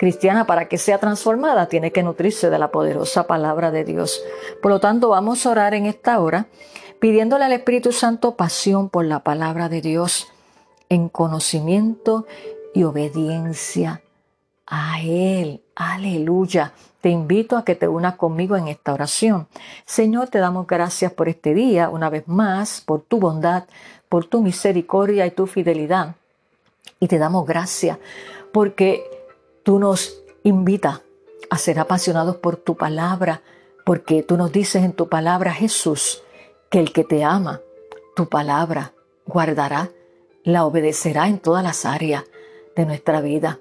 cristiana 0.02 0.48
para 0.48 0.66
que 0.66 0.78
sea 0.78 0.98
transformada 0.98 1.68
tiene 1.68 1.92
que 1.92 2.02
nutrirse 2.02 2.50
de 2.50 2.58
la 2.58 2.72
poderosa 2.72 3.28
palabra 3.28 3.70
de 3.70 3.84
Dios. 3.84 4.20
Por 4.60 4.72
lo 4.72 4.80
tanto, 4.80 5.10
vamos 5.10 5.46
a 5.46 5.50
orar 5.50 5.74
en 5.74 5.86
esta 5.86 6.18
hora 6.18 6.46
pidiéndole 6.98 7.44
al 7.44 7.52
Espíritu 7.52 7.92
Santo 7.92 8.34
pasión 8.34 8.88
por 8.88 9.04
la 9.04 9.20
palabra 9.20 9.68
de 9.68 9.80
Dios 9.80 10.26
en 10.88 11.08
conocimiento 11.08 12.26
y 12.74 12.82
obediencia 12.82 14.02
a 14.66 15.00
Él. 15.02 15.62
Aleluya. 15.76 16.72
Te 17.00 17.10
invito 17.10 17.56
a 17.56 17.64
que 17.64 17.76
te 17.76 17.86
unas 17.86 18.16
conmigo 18.16 18.56
en 18.56 18.66
esta 18.66 18.94
oración. 18.94 19.46
Señor, 19.84 20.30
te 20.30 20.40
damos 20.40 20.66
gracias 20.66 21.12
por 21.12 21.28
este 21.28 21.54
día, 21.54 21.88
una 21.88 22.10
vez 22.10 22.26
más, 22.26 22.80
por 22.80 23.02
tu 23.02 23.20
bondad, 23.20 23.66
por 24.08 24.24
tu 24.24 24.42
misericordia 24.42 25.26
y 25.26 25.30
tu 25.30 25.46
fidelidad. 25.46 26.16
Y 26.98 27.06
te 27.06 27.18
damos 27.18 27.46
gracias 27.46 27.98
porque 28.52 29.21
Tú 29.62 29.78
nos 29.78 30.22
invitas 30.42 31.02
a 31.50 31.58
ser 31.58 31.78
apasionados 31.78 32.36
por 32.36 32.56
tu 32.56 32.76
palabra, 32.76 33.42
porque 33.84 34.22
tú 34.22 34.36
nos 34.36 34.52
dices 34.52 34.82
en 34.84 34.92
tu 34.92 35.08
palabra, 35.08 35.52
Jesús, 35.52 36.22
que 36.70 36.80
el 36.80 36.92
que 36.92 37.04
te 37.04 37.24
ama, 37.24 37.60
tu 38.16 38.28
palabra 38.28 38.92
guardará, 39.26 39.90
la 40.44 40.64
obedecerá 40.64 41.28
en 41.28 41.38
todas 41.38 41.62
las 41.62 41.84
áreas 41.84 42.24
de 42.74 42.86
nuestra 42.86 43.20
vida. 43.20 43.60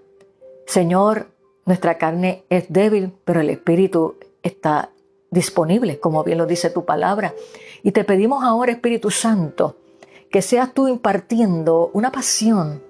Señor, 0.66 1.28
nuestra 1.66 1.98
carne 1.98 2.46
es 2.50 2.66
débil, 2.70 3.14
pero 3.26 3.42
el 3.42 3.50
Espíritu 3.50 4.16
está 4.42 4.90
disponible, 5.30 6.00
como 6.00 6.24
bien 6.24 6.38
lo 6.38 6.46
dice 6.46 6.70
tu 6.70 6.86
palabra. 6.86 7.34
Y 7.84 7.92
te 7.92 8.04
pedimos 8.04 8.44
ahora, 8.44 8.72
Espíritu 8.72 9.12
Santo, 9.12 9.78
que 10.32 10.42
seas 10.42 10.74
tú 10.74 10.88
impartiendo 10.88 11.92
una 11.94 12.12
pasión 12.12 12.82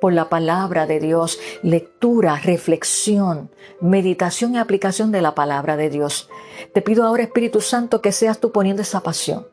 por 0.00 0.12
la 0.12 0.28
palabra 0.28 0.86
de 0.86 0.98
Dios, 0.98 1.38
lectura, 1.62 2.36
reflexión, 2.42 3.50
meditación 3.80 4.54
y 4.54 4.58
aplicación 4.58 5.12
de 5.12 5.22
la 5.22 5.34
palabra 5.34 5.76
de 5.76 5.90
Dios. 5.90 6.28
Te 6.72 6.82
pido 6.82 7.04
ahora, 7.04 7.22
Espíritu 7.22 7.60
Santo, 7.60 8.00
que 8.00 8.12
seas 8.12 8.38
tú 8.38 8.50
poniendo 8.50 8.82
esa 8.82 9.02
pasión 9.02 9.46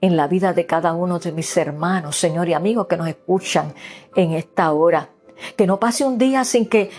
en 0.00 0.16
la 0.16 0.28
vida 0.28 0.52
de 0.52 0.66
cada 0.66 0.92
uno 0.92 1.18
de 1.18 1.32
mis 1.32 1.56
hermanos, 1.56 2.16
Señor, 2.16 2.48
y 2.48 2.52
amigos 2.52 2.86
que 2.86 2.96
nos 2.96 3.08
escuchan 3.08 3.74
en 4.14 4.32
esta 4.32 4.72
hora. 4.72 5.10
Que 5.56 5.66
no 5.66 5.80
pase 5.80 6.04
un 6.04 6.18
día 6.18 6.44
sin 6.44 6.68
que 6.68 6.90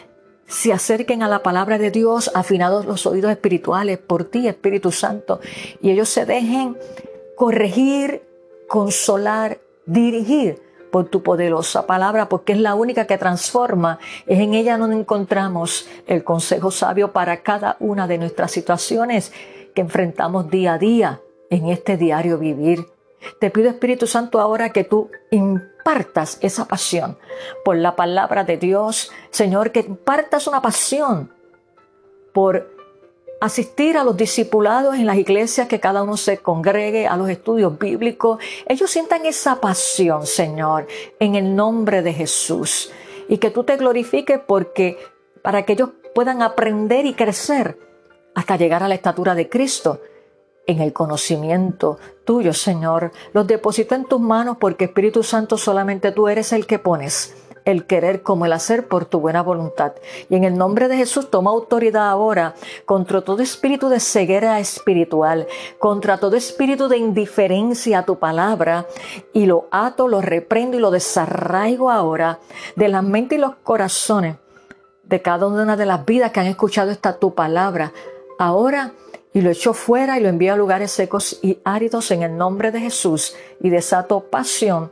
se 0.47 0.73
acerquen 0.73 1.23
a 1.23 1.27
la 1.27 1.41
palabra 1.41 1.77
de 1.77 1.91
Dios, 1.91 2.31
afinados 2.33 2.85
los 2.85 3.05
oídos 3.05 3.31
espirituales 3.31 3.97
por 3.97 4.25
ti, 4.25 4.47
Espíritu 4.47 4.91
Santo, 4.91 5.39
y 5.81 5.91
ellos 5.91 6.09
se 6.09 6.25
dejen 6.25 6.77
corregir, 7.35 8.23
consolar, 8.67 9.59
dirigir 9.85 10.64
por 10.95 11.09
tu 11.09 11.23
poderosa 11.23 11.85
palabra, 11.85 12.29
porque 12.29 12.53
es 12.53 12.59
la 12.59 12.73
única 12.73 13.05
que 13.05 13.17
transforma. 13.17 13.99
Es 14.27 14.39
en 14.39 14.53
ella 14.53 14.77
donde 14.77 14.95
encontramos 14.95 15.89
el 16.07 16.23
consejo 16.23 16.71
sabio 16.71 17.11
para 17.11 17.43
cada 17.43 17.75
una 17.81 18.07
de 18.07 18.17
nuestras 18.17 18.51
situaciones 18.51 19.33
que 19.73 19.81
enfrentamos 19.81 20.49
día 20.49 20.75
a 20.75 20.77
día 20.77 21.19
en 21.49 21.67
este 21.67 21.97
diario 21.97 22.37
vivir. 22.37 22.85
Te 23.41 23.49
pido 23.49 23.71
Espíritu 23.71 24.07
Santo 24.07 24.39
ahora 24.39 24.69
que 24.69 24.85
tú 24.85 25.11
impartas 25.31 26.37
esa 26.39 26.63
pasión 26.63 27.17
por 27.65 27.75
la 27.75 27.97
palabra 27.97 28.45
de 28.45 28.55
Dios, 28.55 29.11
Señor, 29.31 29.73
que 29.73 29.81
impartas 29.81 30.47
una 30.47 30.61
pasión 30.61 31.29
por 32.33 32.73
asistir 33.41 33.97
a 33.97 34.03
los 34.03 34.17
discipulados 34.17 34.95
en 34.95 35.05
las 35.05 35.17
iglesias, 35.17 35.67
que 35.67 35.79
cada 35.79 36.03
uno 36.03 36.17
se 36.17 36.37
congregue 36.37 37.07
a 37.07 37.17
los 37.17 37.29
estudios 37.29 37.77
bíblicos. 37.77 38.39
Ellos 38.67 38.89
sientan 38.89 39.25
esa 39.25 39.59
pasión, 39.61 40.25
Señor, 40.25 40.87
en 41.19 41.35
el 41.35 41.55
nombre 41.55 42.01
de 42.01 42.13
Jesús. 42.13 42.91
Y 43.27 43.37
que 43.37 43.51
tú 43.51 43.63
te 43.63 43.77
glorifiques 43.77 44.39
porque 44.45 44.97
para 45.41 45.63
que 45.63 45.73
ellos 45.73 45.89
puedan 46.13 46.41
aprender 46.41 47.05
y 47.05 47.13
crecer 47.13 47.77
hasta 48.35 48.57
llegar 48.57 48.83
a 48.83 48.87
la 48.87 48.95
estatura 48.95 49.35
de 49.35 49.49
Cristo 49.49 50.01
en 50.67 50.81
el 50.81 50.93
conocimiento 50.93 51.99
tuyo, 52.23 52.53
Señor. 52.53 53.11
Los 53.33 53.47
deposito 53.47 53.95
en 53.95 54.05
tus 54.05 54.19
manos 54.19 54.57
porque 54.59 54.85
Espíritu 54.85 55.23
Santo 55.23 55.57
solamente 55.57 56.11
tú 56.11 56.27
eres 56.27 56.51
el 56.53 56.65
que 56.65 56.79
pones 56.79 57.35
el 57.65 57.85
querer 57.85 58.21
como 58.21 58.45
el 58.45 58.53
hacer 58.53 58.87
por 58.87 59.05
tu 59.05 59.19
buena 59.19 59.41
voluntad. 59.41 59.93
Y 60.29 60.35
en 60.35 60.43
el 60.43 60.57
nombre 60.57 60.87
de 60.87 60.97
Jesús 60.97 61.29
toma 61.29 61.51
autoridad 61.51 62.09
ahora 62.09 62.55
contra 62.85 63.21
todo 63.21 63.41
espíritu 63.41 63.89
de 63.89 63.99
ceguera 63.99 64.59
espiritual, 64.59 65.47
contra 65.79 66.19
todo 66.19 66.35
espíritu 66.35 66.87
de 66.87 66.97
indiferencia 66.97 67.99
a 67.99 68.05
tu 68.05 68.17
palabra, 68.17 68.85
y 69.33 69.45
lo 69.45 69.67
ato, 69.71 70.07
lo 70.07 70.21
reprendo 70.21 70.77
y 70.77 70.79
lo 70.79 70.91
desarraigo 70.91 71.91
ahora 71.91 72.39
de 72.75 72.87
la 72.87 73.01
mente 73.01 73.35
y 73.35 73.39
los 73.39 73.55
corazones 73.55 74.37
de 75.03 75.21
cada 75.21 75.47
una 75.47 75.75
de 75.75 75.85
las 75.85 76.05
vidas 76.05 76.31
que 76.31 76.39
han 76.39 76.47
escuchado 76.47 76.91
esta 76.91 77.17
tu 77.17 77.33
palabra. 77.33 77.91
Ahora 78.37 78.93
y 79.33 79.41
lo 79.41 79.49
echo 79.49 79.73
fuera 79.73 80.17
y 80.17 80.23
lo 80.23 80.29
envío 80.29 80.53
a 80.53 80.55
lugares 80.55 80.91
secos 80.91 81.39
y 81.41 81.59
áridos 81.65 82.09
en 82.11 82.23
el 82.23 82.37
nombre 82.37 82.71
de 82.71 82.79
Jesús 82.79 83.35
y 83.59 83.69
desato 83.69 84.21
pasión 84.21 84.91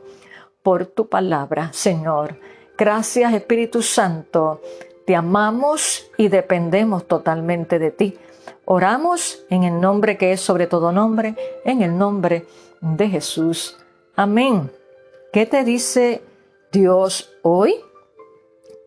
por 0.61 0.85
tu 0.85 1.07
palabra, 1.07 1.71
Señor. 1.71 2.37
Gracias 2.77 3.33
Espíritu 3.33 3.81
Santo. 3.81 4.61
Te 5.05 5.15
amamos 5.15 6.09
y 6.17 6.27
dependemos 6.27 7.07
totalmente 7.07 7.77
de 7.77 7.91
ti. 7.91 8.17
Oramos 8.65 9.45
en 9.49 9.63
el 9.63 9.79
nombre 9.79 10.17
que 10.17 10.31
es 10.31 10.41
sobre 10.41 10.67
todo 10.67 10.91
nombre, 10.91 11.35
en 11.65 11.81
el 11.81 11.97
nombre 11.97 12.45
de 12.81 13.09
Jesús. 13.09 13.77
Amén. 14.15 14.71
¿Qué 15.31 15.45
te 15.45 15.63
dice 15.63 16.23
Dios 16.71 17.33
hoy? 17.41 17.75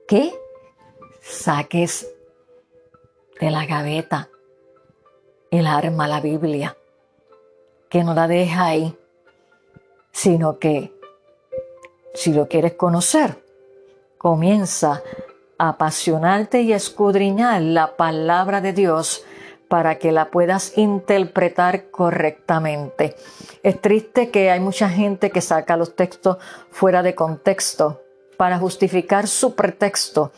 Que 0.09 0.33
saques 1.21 2.09
de 3.41 3.51
la 3.51 3.67
gaveta 3.67 4.31
el 5.51 5.67
arma, 5.67 6.09
la 6.09 6.21
Biblia, 6.21 6.77
que 7.89 8.05
no 8.05 8.15
la 8.15 8.27
deja 8.27 8.67
ahí, 8.67 8.97
sino 10.13 10.59
que 10.59 10.93
si 12.15 12.33
lo 12.33 12.49
quieres 12.49 12.75
conocer, 12.75 13.46
comienza 14.19 15.03
a 15.59 15.71
apasionarte 15.71 16.63
y 16.63 16.73
escudriñar 16.73 17.63
la 17.63 17.97
palabra 17.97 18.61
de 18.61 18.73
Dios 18.73 19.25
para 19.69 19.99
que 19.99 20.13
la 20.13 20.31
puedas 20.31 20.77
interpretar 20.79 21.91
correctamente. 21.91 23.17
Es 23.63 23.81
triste 23.81 24.31
que 24.31 24.51
hay 24.51 24.61
mucha 24.61 24.89
gente 24.89 25.31
que 25.31 25.41
saca 25.41 25.77
los 25.77 25.97
textos 25.97 26.39
fuera 26.71 27.03
de 27.03 27.15
contexto 27.15 28.03
para 28.37 28.59
justificar 28.59 29.27
su 29.27 29.55
pretexto, 29.55 30.33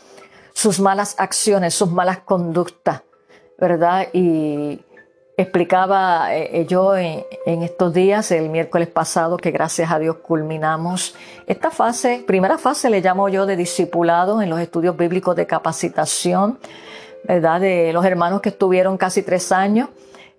sus 0.53 0.79
malas 0.79 1.15
acciones, 1.19 1.73
sus 1.73 1.91
malas 1.91 2.19
conductas, 2.19 3.03
¿verdad? 3.59 4.07
Y 4.13 4.81
explicaba 5.41 6.35
eh, 6.35 6.65
yo 6.67 6.95
en, 6.95 7.23
estos 7.45 7.93
días, 7.93 8.31
el 8.31 8.49
miércoles 8.49 8.87
pasado, 8.87 9.37
que 9.37 9.51
gracias 9.51 9.91
a 9.91 9.99
Dios 9.99 10.17
culminamos 10.17 11.15
esta 11.47 11.71
fase, 11.71 12.23
primera 12.25 12.57
fase 12.57 12.89
le 12.89 13.01
llamo 13.01 13.29
yo 13.29 13.45
de 13.45 13.55
discipulado 13.55 14.41
en 14.41 14.49
los 14.49 14.59
estudios 14.59 14.95
bíblicos 14.97 15.35
de 15.35 15.47
capacitación 15.47 16.59
¿verdad? 17.23 17.61
De 17.61 17.93
los 17.93 18.05
hermanos 18.05 18.41
que 18.41 18.49
estuvieron 18.49 18.97
casi 18.97 19.23
tres 19.23 19.51
años 19.51 19.89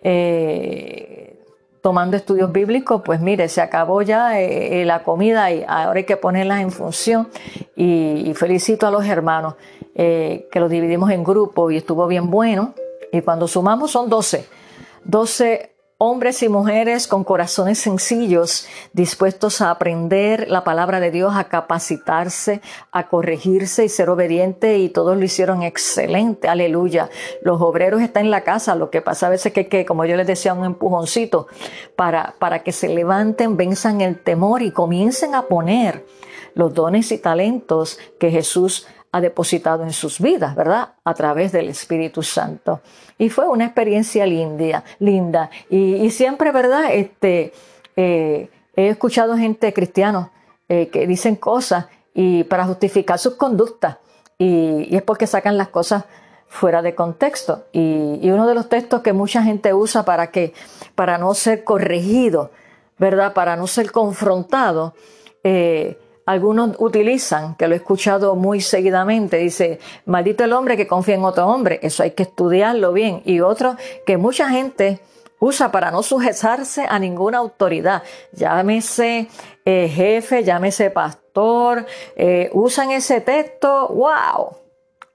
eh, 0.02 1.38
tomando 1.82 2.16
estudios 2.16 2.52
bíblicos, 2.52 3.02
pues 3.04 3.20
mire, 3.20 3.48
se 3.48 3.60
acabó 3.60 4.02
ya 4.02 4.40
eh, 4.40 4.82
eh, 4.82 4.84
la 4.84 5.02
comida 5.02 5.50
y 5.50 5.64
ahora 5.66 5.98
hay 5.98 6.04
que 6.04 6.16
ponerlas 6.16 6.60
en 6.60 6.70
función. 6.70 7.28
Y, 7.76 8.32
felicito 8.34 8.86
a 8.86 8.90
los 8.90 9.04
hermanos 9.06 9.54
que 9.94 10.48
los 10.54 10.70
dividimos 10.70 11.10
en 11.10 11.22
grupos 11.22 11.72
y 11.72 11.76
estuvo 11.76 12.06
bien 12.06 12.30
bueno. 12.30 12.74
Y 13.12 13.20
cuando 13.22 13.46
sumamos 13.48 13.90
son 13.90 14.08
12. 14.08 14.59
12 15.04 15.70
hombres 16.02 16.42
y 16.42 16.48
mujeres 16.48 17.06
con 17.06 17.24
corazones 17.24 17.78
sencillos, 17.78 18.66
dispuestos 18.94 19.60
a 19.60 19.70
aprender 19.70 20.48
la 20.48 20.64
palabra 20.64 20.98
de 20.98 21.10
Dios, 21.10 21.34
a 21.36 21.44
capacitarse, 21.44 22.62
a 22.90 23.08
corregirse 23.08 23.84
y 23.84 23.90
ser 23.90 24.08
obediente 24.08 24.78
y 24.78 24.88
todos 24.88 25.18
lo 25.18 25.22
hicieron 25.22 25.62
excelente, 25.62 26.48
aleluya. 26.48 27.10
Los 27.42 27.60
obreros 27.60 28.00
están 28.00 28.24
en 28.24 28.30
la 28.30 28.44
casa, 28.44 28.76
lo 28.76 28.88
que 28.88 29.02
pasa 29.02 29.26
a 29.26 29.30
veces 29.30 29.52
que, 29.52 29.68
que 29.68 29.84
como 29.84 30.06
yo 30.06 30.16
les 30.16 30.26
decía, 30.26 30.54
un 30.54 30.64
empujoncito 30.64 31.48
para, 31.96 32.34
para 32.38 32.62
que 32.62 32.72
se 32.72 32.88
levanten, 32.88 33.58
venzan 33.58 34.00
el 34.00 34.22
temor 34.22 34.62
y 34.62 34.70
comiencen 34.70 35.34
a 35.34 35.42
poner 35.42 36.06
los 36.54 36.72
dones 36.72 37.12
y 37.12 37.18
talentos 37.18 37.98
que 38.18 38.30
Jesús 38.30 38.86
ha 39.12 39.20
depositado 39.20 39.82
en 39.82 39.92
sus 39.92 40.20
vidas, 40.20 40.54
¿verdad? 40.54 40.90
A 41.04 41.14
través 41.14 41.52
del 41.52 41.68
Espíritu 41.68 42.22
Santo. 42.22 42.80
Y 43.18 43.28
fue 43.28 43.48
una 43.48 43.64
experiencia 43.64 44.24
linda, 44.26 44.84
linda. 44.98 45.50
Y, 45.68 46.10
siempre, 46.10 46.52
¿verdad? 46.52 46.92
Este, 46.92 47.52
eh, 47.96 48.48
he 48.76 48.88
escuchado 48.88 49.36
gente 49.36 49.72
cristiana 49.72 50.30
eh, 50.68 50.88
que 50.88 51.06
dicen 51.06 51.36
cosas 51.36 51.86
y 52.14 52.44
para 52.44 52.64
justificar 52.66 53.18
sus 53.18 53.34
conductas. 53.34 53.96
Y, 54.38 54.94
es 54.94 55.02
porque 55.02 55.26
sacan 55.26 55.58
las 55.58 55.68
cosas 55.68 56.04
fuera 56.46 56.80
de 56.80 56.94
contexto. 56.94 57.64
Y, 57.72 58.30
uno 58.30 58.46
de 58.46 58.54
los 58.54 58.68
textos 58.68 59.02
que 59.02 59.12
mucha 59.12 59.42
gente 59.42 59.74
usa 59.74 60.04
para 60.04 60.30
que, 60.30 60.54
para 60.94 61.18
no 61.18 61.34
ser 61.34 61.64
corregido, 61.64 62.52
¿verdad? 62.98 63.32
Para 63.32 63.56
no 63.56 63.66
ser 63.66 63.90
confrontado, 63.90 64.94
eh, 65.42 65.98
algunos 66.30 66.76
utilizan, 66.78 67.56
que 67.56 67.66
lo 67.66 67.74
he 67.74 67.78
escuchado 67.78 68.36
muy 68.36 68.60
seguidamente, 68.60 69.38
dice, 69.38 69.80
maldito 70.06 70.44
el 70.44 70.52
hombre 70.52 70.76
que 70.76 70.86
confía 70.86 71.16
en 71.16 71.24
otro 71.24 71.48
hombre, 71.48 71.80
eso 71.82 72.04
hay 72.04 72.12
que 72.12 72.22
estudiarlo 72.22 72.92
bien. 72.92 73.20
Y 73.24 73.40
otro 73.40 73.76
que 74.06 74.16
mucha 74.16 74.48
gente 74.48 75.00
usa 75.40 75.72
para 75.72 75.90
no 75.90 76.04
sujetarse 76.04 76.86
a 76.88 77.00
ninguna 77.00 77.38
autoridad, 77.38 78.04
llámese 78.32 79.28
eh, 79.64 79.88
jefe, 79.88 80.44
llámese 80.44 80.90
pastor, 80.90 81.84
eh, 82.14 82.48
usan 82.52 82.92
ese 82.92 83.20
texto, 83.20 83.88
wow, 83.88 84.56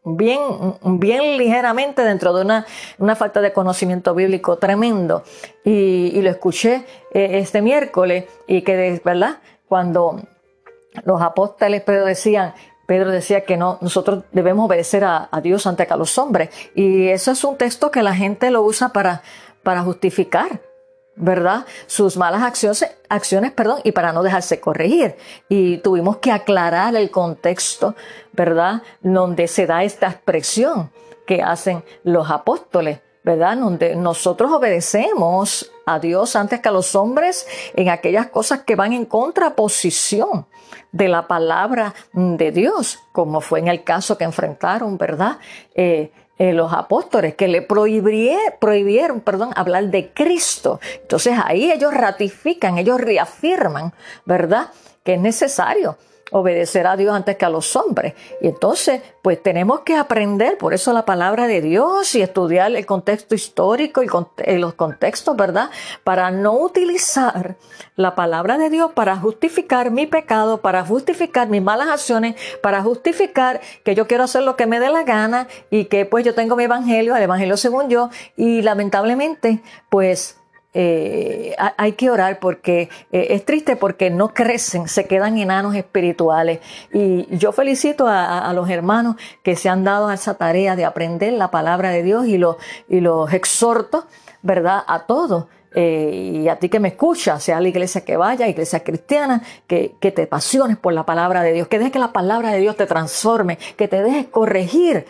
bien, 0.03 0.41
bien 0.99 1.37
ligeramente 1.37 2.03
dentro 2.03 2.33
de 2.33 2.41
una, 2.41 2.65
una 2.97 3.15
falta 3.15 3.39
de 3.39 3.53
conocimiento 3.53 4.13
bíblico 4.13 4.57
tremendo. 4.57 5.23
Y, 5.63 6.21
lo 6.21 6.29
escuché 6.29 6.85
eh, 7.13 7.39
este 7.39 7.61
miércoles 7.61 8.25
y 8.47 8.63
que, 8.63 9.01
¿verdad? 9.03 9.39
Cuando 9.67 10.19
los 11.03 11.21
apóstoles 11.21 11.81
Pedro 11.81 12.05
decían, 12.05 12.53
Pedro 12.85 13.11
decía 13.11 13.45
que 13.45 13.57
no, 13.57 13.77
nosotros 13.81 14.23
debemos 14.31 14.65
obedecer 14.67 15.03
a, 15.03 15.29
Dios 15.41 15.65
ante 15.65 15.87
que 15.87 15.93
a 15.93 15.97
los 15.97 16.17
hombres. 16.17 16.49
Y 16.75 17.07
eso 17.07 17.31
es 17.31 17.43
un 17.43 17.57
texto 17.57 17.91
que 17.91 18.03
la 18.03 18.13
gente 18.13 18.51
lo 18.51 18.61
usa 18.61 18.89
para, 18.89 19.23
para 19.63 19.81
justificar, 19.81 20.61
¿verdad? 21.15 21.65
Sus 21.87 22.15
malas 22.15 22.43
acciones, 22.43 22.85
acciones, 23.09 23.51
perdón, 23.51 23.79
y 23.83 23.91
para 23.91 24.13
no 24.13 24.21
dejarse 24.21 24.59
corregir. 24.59 25.15
Y 25.49 25.79
tuvimos 25.79 26.17
que 26.17 26.31
aclarar 26.31 26.95
el 26.95 27.09
contexto, 27.09 27.95
¿verdad? 28.33 28.83
Donde 29.01 29.47
se 29.47 29.65
da 29.65 29.83
esta 29.83 30.07
expresión 30.07 30.91
que 31.25 31.41
hacen 31.41 31.83
los 32.03 32.29
apóstoles. 32.29 32.99
¿verdad? 33.23 33.57
Donde 33.57 33.95
nosotros 33.95 34.51
obedecemos 34.51 35.71
a 35.87 35.97
Dios 35.97 36.35
antes 36.35 36.59
que 36.59 36.69
a 36.69 36.71
los 36.71 36.93
hombres 36.93 37.47
en 37.73 37.89
aquellas 37.89 38.27
cosas 38.27 38.59
que 38.59 38.75
van 38.75 38.93
en 38.93 39.05
contraposición 39.05 40.45
de 40.91 41.07
la 41.07 41.27
palabra 41.27 41.93
de 42.13 42.51
Dios, 42.51 42.99
como 43.11 43.41
fue 43.41 43.59
en 43.59 43.67
el 43.67 43.83
caso 43.83 44.17
que 44.17 44.23
enfrentaron, 44.23 44.97
¿verdad? 44.97 45.37
Eh, 45.73 46.11
eh, 46.37 46.51
los 46.51 46.73
apóstoles 46.73 47.35
que 47.35 47.47
le 47.47 47.61
prohibieron, 47.61 49.21
perdón, 49.21 49.51
hablar 49.55 49.85
de 49.85 50.11
Cristo. 50.11 50.81
Entonces 51.01 51.37
ahí 51.43 51.71
ellos 51.71 51.93
ratifican, 51.93 52.77
ellos 52.77 52.99
reafirman, 52.99 53.93
¿verdad? 54.25 54.71
Que 55.03 55.13
es 55.13 55.21
necesario 55.21 55.97
obedecer 56.31 56.87
a 56.87 56.97
Dios 56.97 57.15
antes 57.15 57.37
que 57.37 57.45
a 57.45 57.49
los 57.49 57.75
hombres. 57.75 58.13
Y 58.41 58.47
entonces, 58.47 59.01
pues 59.21 59.41
tenemos 59.41 59.81
que 59.81 59.95
aprender, 59.95 60.57
por 60.57 60.73
eso 60.73 60.91
la 60.91 61.05
palabra 61.05 61.47
de 61.47 61.61
Dios 61.61 62.15
y 62.15 62.21
estudiar 62.21 62.75
el 62.75 62.85
contexto 62.85 63.35
histórico 63.35 64.01
y 64.03 64.07
eh, 64.37 64.57
los 64.57 64.73
contextos, 64.73 65.35
¿verdad? 65.35 65.69
Para 66.03 66.31
no 66.31 66.53
utilizar 66.53 67.55
la 67.95 68.15
palabra 68.15 68.57
de 68.57 68.69
Dios 68.69 68.91
para 68.93 69.15
justificar 69.17 69.91
mi 69.91 70.07
pecado, 70.07 70.61
para 70.61 70.83
justificar 70.83 71.47
mis 71.49 71.61
malas 71.61 71.89
acciones, 71.89 72.35
para 72.61 72.81
justificar 72.81 73.61
que 73.83 73.95
yo 73.95 74.07
quiero 74.07 74.23
hacer 74.23 74.43
lo 74.43 74.55
que 74.55 74.65
me 74.65 74.79
dé 74.79 74.89
la 74.89 75.03
gana 75.03 75.47
y 75.69 75.85
que 75.85 76.05
pues 76.05 76.25
yo 76.25 76.33
tengo 76.33 76.55
mi 76.55 76.63
evangelio, 76.63 77.15
el 77.15 77.23
evangelio 77.23 77.57
según 77.57 77.89
yo, 77.89 78.09
y 78.35 78.61
lamentablemente, 78.61 79.61
pues 79.89 80.37
eh, 80.77 81.55
hay 81.77 81.93
que 81.93 82.09
orar 82.09 82.39
porque 82.39 82.89
eh, 83.09 83.27
es 83.29 83.45
triste 83.45 83.77
porque 83.77 84.09
no 84.09 84.33
crecen, 84.33 84.89
se 84.89 85.05
quedan 85.07 85.37
enanos 85.37 85.73
espirituales. 85.73 86.59
Y 86.91 87.33
yo 87.37 87.53
felicito 87.53 88.07
a, 88.07 88.51
los 88.53 88.69
hermanos 88.69 89.15
que 89.41 89.55
se 89.55 89.69
han 89.69 89.85
dado 89.85 90.09
a 90.09 90.13
esa 90.13 90.33
tarea 90.33 90.75
de 90.75 90.83
aprender 90.83 91.31
la 91.31 91.49
palabra 91.49 91.91
de 91.91 92.03
Dios 92.03 92.27
y 92.27 92.37
los, 92.37 92.57
y 92.89 92.99
los 92.99 93.31
exhorto, 93.31 94.05
¿verdad? 94.41 94.83
A 94.85 95.05
todos. 95.05 95.45
Eh, 95.73 96.41
y 96.43 96.47
a 96.49 96.57
ti 96.57 96.67
que 96.67 96.81
me 96.81 96.89
escuchas, 96.89 97.41
sea 97.41 97.61
la 97.61 97.69
iglesia 97.69 98.03
que 98.03 98.17
vaya, 98.17 98.47
iglesia 98.47 98.83
cristiana, 98.83 99.41
que, 99.67 99.95
que 100.01 100.11
te 100.11 100.27
pasiones 100.27 100.75
por 100.75 100.91
la 100.91 101.05
palabra 101.05 101.41
de 101.41 101.53
Dios, 101.53 101.69
que 101.69 101.77
dejes 101.79 101.93
que 101.93 101.99
la 101.99 102.11
palabra 102.11 102.51
de 102.51 102.59
Dios 102.59 102.75
te 102.75 102.85
transforme, 102.85 103.57
que 103.77 103.87
te 103.87 104.03
dejes 104.03 104.27
corregir 104.27 105.05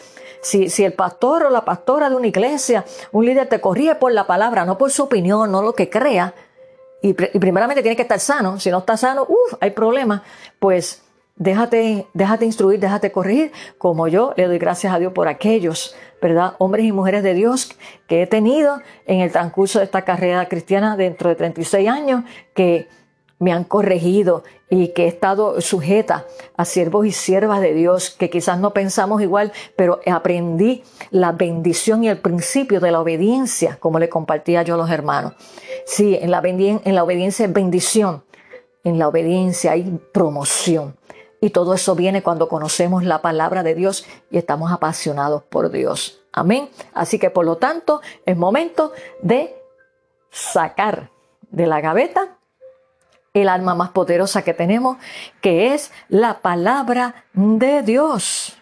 si, 0.46 0.70
si 0.70 0.84
el 0.84 0.94
pastor 0.94 1.46
o 1.46 1.50
la 1.50 1.66
pastora 1.66 2.08
de 2.08 2.16
una 2.16 2.28
iglesia, 2.28 2.86
un 3.12 3.26
líder 3.26 3.50
te 3.50 3.60
corrige 3.60 3.96
por 3.96 4.12
la 4.12 4.28
palabra, 4.28 4.64
no 4.64 4.78
por 4.78 4.92
su 4.92 5.02
opinión, 5.02 5.52
no 5.52 5.64
lo 5.64 5.74
que 5.74 5.90
crea, 5.90 6.36
y, 7.02 7.14
primeramente 7.14 7.82
tiene 7.82 7.96
que 7.96 8.04
estar 8.04 8.20
sano, 8.20 8.60
si 8.60 8.70
no 8.70 8.78
está 8.78 8.96
sano, 8.96 9.24
uff, 9.24 9.56
hay 9.60 9.72
problemas, 9.72 10.22
pues 10.60 11.02
déjate, 11.36 12.06
déjate 12.14 12.46
instruir, 12.46 12.80
déjate 12.80 13.12
corregir, 13.12 13.52
como 13.80 14.08
yo 14.08 14.34
le 14.38 14.46
doy 14.46 14.60
gracias 14.60 14.94
a 14.94 15.00
Dios 15.00 15.14
por 15.14 15.28
aquellos, 15.28 15.96
¿verdad? 16.22 16.54
Hombres 16.60 16.86
y 16.86 16.92
mujeres 16.92 17.24
de 17.24 17.34
Dios 17.34 17.76
que 18.08 18.22
he 18.22 18.28
tenido 18.28 18.82
en 19.08 19.22
el 19.22 19.32
transcurso 19.32 19.80
de 19.80 19.86
esta 19.86 20.04
carrera 20.04 20.48
cristiana 20.48 20.96
dentro 20.96 21.30
de 21.30 21.36
36 21.36 21.90
años, 21.90 22.24
que 22.54 22.88
me 23.46 23.52
han 23.52 23.64
corregido 23.64 24.44
y 24.72 24.88
que 24.88 25.04
he 25.04 25.08
estado 25.08 25.62
sujeta 25.62 26.26
a 26.58 26.66
siervos 26.66 27.06
y 27.06 27.12
siervas 27.12 27.62
de 27.62 27.76
Dios 27.76 28.10
que 28.10 28.32
quizás 28.32 28.60
no 28.60 28.74
pensamos 28.74 29.22
igual, 29.22 29.52
pero 29.76 30.00
aprendí 30.12 30.84
la 31.12 31.32
bendición 31.32 32.04
y 32.04 32.10
el 32.10 32.18
principio 32.18 32.80
de 32.80 32.92
la 32.92 33.00
obediencia, 33.00 33.78
como 33.80 34.00
le 34.00 34.10
compartía 34.10 34.64
yo 34.64 34.74
a 34.74 34.78
los 34.78 34.90
hermanos. 34.90 35.34
Sí, 35.86 36.18
en 36.20 36.32
la, 36.32 36.42
en 36.44 36.96
la 36.96 37.04
obediencia 37.04 37.46
es 37.46 37.54
bendición, 37.54 38.24
en 38.84 38.98
la 38.98 39.10
obediencia 39.10 39.74
hay 39.74 39.84
promoción. 40.12 40.98
Y 41.40 41.52
todo 41.52 41.76
eso 41.76 41.94
viene 41.94 42.24
cuando 42.24 42.48
conocemos 42.48 43.04
la 43.04 43.22
palabra 43.22 43.62
de 43.62 43.76
Dios 43.76 44.08
y 44.32 44.40
estamos 44.40 44.72
apasionados 44.72 45.44
por 45.44 45.70
Dios. 45.70 46.24
Amén. 46.34 46.68
Así 46.96 47.20
que 47.20 47.30
por 47.30 47.46
lo 47.46 47.58
tanto 47.58 48.02
es 48.26 48.36
momento 48.36 48.92
de 49.22 49.56
sacar 50.32 51.12
de 51.52 51.68
la 51.68 51.80
gaveta 51.80 52.35
el 53.36 53.50
alma 53.50 53.76
más 53.76 53.90
poderosa 53.90 54.44
que 54.44 54.54
tenemos, 54.54 54.98
que 55.42 55.74
es 55.74 55.92
la 56.08 56.40
palabra 56.40 57.26
de 57.34 57.84
Dios. 57.84 58.58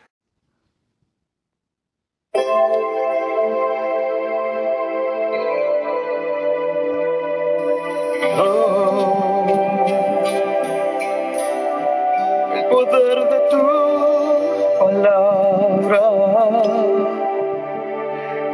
el 12.55 12.65
poder 12.69 13.19
de 13.29 13.39
tu 13.51 13.63
palabra 14.79 16.01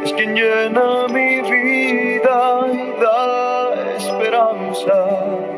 es 0.04 0.12
quien 0.12 0.34
llena 0.34 1.08
mi 1.08 1.40
vida 1.40 2.66
y 2.72 2.92
da 3.00 3.72
esperanza. 3.96 5.49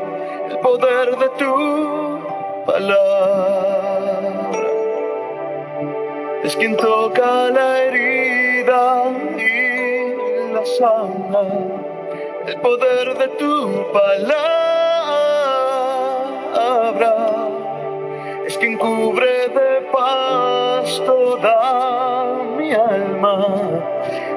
El 0.73 0.79
poder 0.79 1.09
de 1.17 1.29
tu 1.37 1.53
palabra 2.65 4.01
es 6.43 6.55
quien 6.55 6.75
toca 6.77 7.51
la 7.51 7.83
herida 7.83 9.03
y 9.37 10.51
la 10.51 10.65
sana. 10.65 11.43
El 12.47 12.59
poder 12.59 13.15
de 13.19 13.27
tu 13.37 13.85
palabra 13.93 14.23
es 18.47 18.57
quien 18.57 18.75
cubre 18.79 19.49
de 19.49 19.81
paz 19.91 20.99
toda 21.05 22.39
mi 22.57 22.71
alma. 22.71 23.45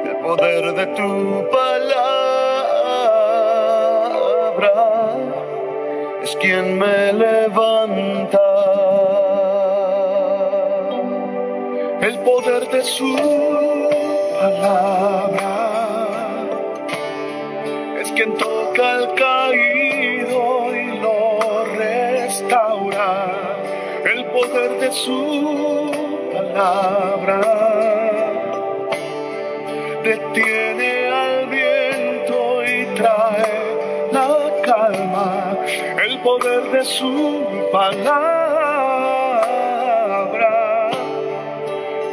El 0.05 0.16
poder 0.16 0.75
de 0.75 0.87
tu 0.88 1.49
palabra 1.51 2.27
es 6.26 6.36
quien 6.36 6.76
me 6.76 7.12
levanta. 7.12 8.48
El 12.00 12.18
poder 12.18 12.68
de 12.68 12.82
su 12.82 13.14
palabra 14.40 15.54
es 18.00 18.10
quien 18.10 18.34
toca 18.34 18.94
al 18.94 19.14
caído 19.14 20.74
y 20.74 20.98
lo 20.98 21.64
restaura. 21.76 23.10
El 24.12 24.24
poder 24.26 24.80
de 24.80 24.90
su 24.90 25.90
palabra 26.32 27.65
de 36.76 36.84
su 36.84 37.42
palabra 37.72 38.36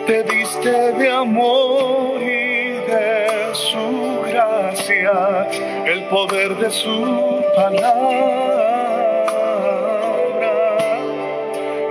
te 0.07 0.23
diste 0.23 0.71
de 0.93 1.11
amor 1.11 2.21
y 2.21 2.71
de 2.91 3.27
su 3.51 4.21
gracia, 4.29 5.49
el 5.85 6.03
poder 6.05 6.55
de 6.55 6.71
su 6.71 7.43
palabra 7.55 8.13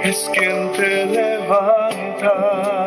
es 0.02 0.30
quien 0.32 0.72
te 0.72 1.06
levanta. 1.06 2.81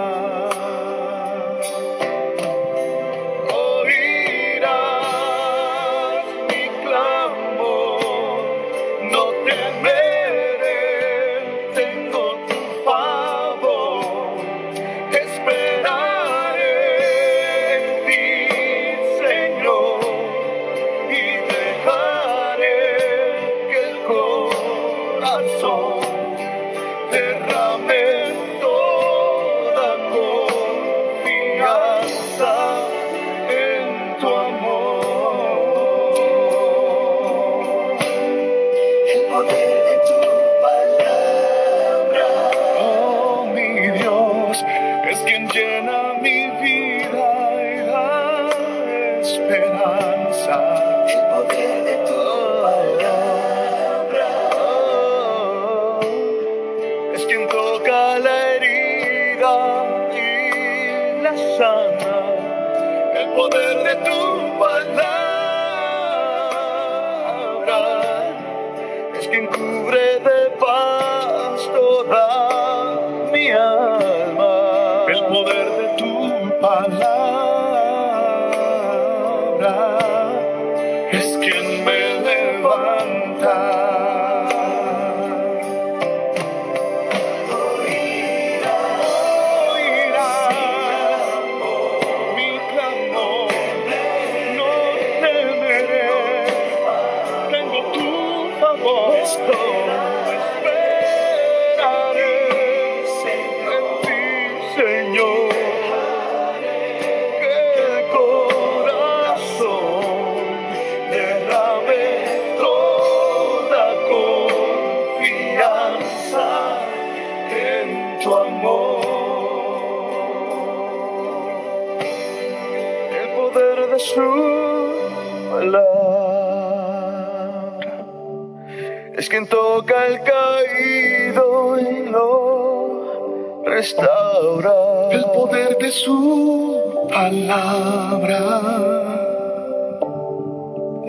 Restaura. 133.85 134.75
El 135.11 135.23
poder 135.25 135.77
de 135.77 135.91
su 135.91 137.07
palabra 137.09 138.41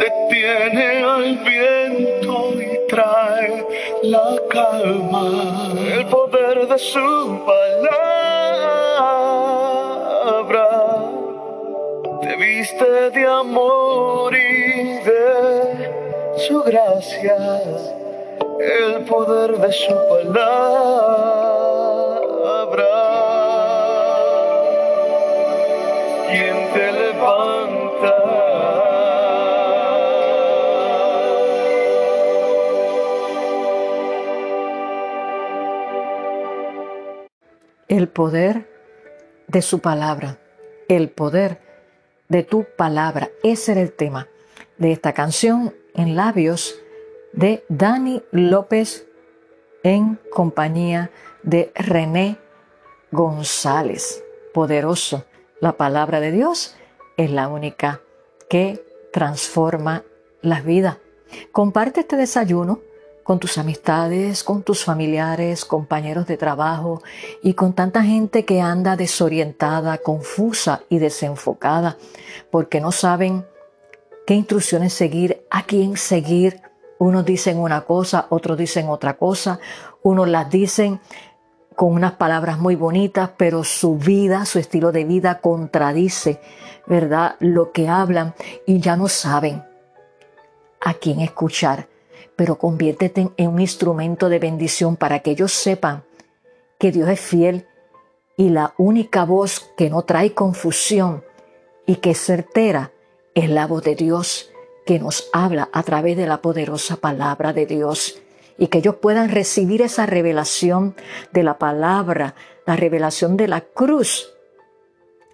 detiene 0.03 0.89
al 1.03 1.39
viento 1.39 2.53
y 2.53 2.87
trae 2.89 3.65
la 4.03 4.37
calma. 4.51 5.73
El 5.97 6.05
poder 6.07 6.69
de 6.69 6.79
su 6.79 7.43
palabra 7.47 7.89
te 12.23 12.37
viste 12.37 13.11
de 13.11 13.27
amor 13.27 14.35
y 14.35 14.99
de 15.09 15.25
su 16.47 16.63
gracia, 16.63 17.39
el 18.61 19.05
poder 19.07 19.57
de 19.57 19.73
su 19.73 19.95
palabra. 20.11 21.26
Poder 38.17 38.67
de 39.47 39.61
su 39.61 39.81
palabra, 39.81 40.39
el 40.89 41.11
poder 41.11 41.61
de 42.31 42.45
tu 42.45 42.65
palabra. 42.65 43.29
Ese 43.43 43.73
era 43.73 43.83
el 43.83 43.93
tema 43.93 44.27
de 44.79 44.91
esta 44.91 45.13
canción 45.13 45.75
en 45.93 46.17
labios 46.17 46.77
de 47.35 47.63
Dani 47.69 48.23
López 48.31 49.07
en 49.83 50.19
compañía 50.31 51.11
de 51.43 51.71
René 51.75 52.39
González. 53.13 54.25
Poderoso. 54.55 55.27
La 55.61 55.77
palabra 55.77 56.19
de 56.21 56.33
Dios 56.33 56.75
es 57.19 57.31
la 57.31 57.49
única 57.49 58.01
que 58.49 58.83
transforma 59.13 60.05
las 60.41 60.65
vidas. 60.65 60.97
Comparte 61.53 62.01
este 62.01 62.17
desayuno 62.17 62.81
con 63.27 63.41
tus 63.41 63.59
amistades, 63.59 64.45
con 64.45 64.63
tus 64.63 64.85
familiares, 64.85 65.65
compañeros 65.65 66.29
de 66.29 66.37
trabajo 66.37 67.03
y 67.43 67.55
con 67.55 67.73
tanta 67.73 68.05
gente 68.05 68.45
que 68.45 68.61
anda 68.61 68.95
desorientada, 68.95 69.99
confusa 69.99 70.83
y 70.89 71.01
desenfocada 71.01 71.97
porque 72.53 72.81
no 72.81 72.93
saben 72.93 73.45
qué 74.29 74.35
instrucciones 74.35 74.93
seguir, 74.93 75.45
a 75.51 75.65
quién 75.65 75.97
seguir. 75.97 76.63
Unos 76.99 77.25
dicen 77.25 77.59
una 77.59 77.81
cosa, 77.81 78.27
otros 78.31 78.57
dicen 78.57 78.89
otra 78.89 79.17
cosa, 79.17 79.59
unos 80.05 80.29
las 80.29 80.49
dicen 80.49 81.01
con 81.75 81.95
unas 81.95 82.13
palabras 82.13 82.61
muy 82.61 82.77
bonitas, 82.77 83.31
pero 83.37 83.65
su 83.65 83.97
vida, 83.97 84.47
su 84.47 84.61
estilo 84.61 84.93
de 84.93 85.05
vida 85.05 85.41
contradice, 85.41 86.41
¿verdad? 86.87 87.35
Lo 87.41 87.73
que 87.73 87.89
hablan 87.89 88.37
y 88.67 88.79
ya 88.79 88.97
no 88.97 89.09
saben 89.09 89.65
a 90.81 90.95
quién 90.95 91.19
escuchar 91.19 91.89
pero 92.37 92.59
conviértete 92.59 93.31
en 93.37 93.49
un 93.49 93.61
instrumento 93.61 94.29
de 94.29 94.39
bendición 94.39 94.97
para 94.97 95.21
que 95.21 95.31
ellos 95.33 95.53
sepan 95.53 96.05
que 96.79 96.93
Dios 96.93 97.09
es 97.09 97.21
fiel 97.21 97.67
y 98.37 98.51
la 98.51 98.75
única 98.77 99.25
voz 99.25 99.73
que 99.77 99.89
no 99.89 100.03
trae 100.03 100.35
confusión 100.35 101.25
y 101.87 101.97
que 101.97 102.11
es 102.11 102.19
certera 102.19 102.93
es 103.35 103.49
la 103.49 103.67
voz 103.67 103.83
de 103.83 103.95
Dios 103.95 104.51
que 104.85 104.99
nos 104.99 105.29
habla 105.33 105.69
a 105.73 105.83
través 105.83 106.17
de 106.17 106.27
la 106.27 106.43
poderosa 106.43 106.97
palabra 106.97 107.53
de 107.53 107.67
Dios. 107.67 108.21
Y 108.59 108.69
que 108.69 108.79
ellos 108.79 108.97
puedan 108.97 109.31
recibir 109.31 109.83
esa 109.83 110.07
revelación 110.07 110.95
de 111.33 111.43
la 111.43 111.59
palabra, 111.59 112.35
la 112.67 112.77
revelación 112.77 113.37
de 113.37 113.49
la 113.49 113.61
cruz 113.61 114.33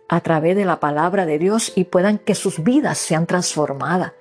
a 0.09 0.21
través 0.21 0.57
de 0.57 0.65
la 0.65 0.81
palabra 0.81 1.25
de 1.25 1.39
Dios 1.39 1.73
y 1.77 1.85
puedan 1.85 2.19
que 2.19 2.35
sus 2.35 2.63
vidas 2.63 2.99
sean 2.99 3.27
transformadas 3.27 4.13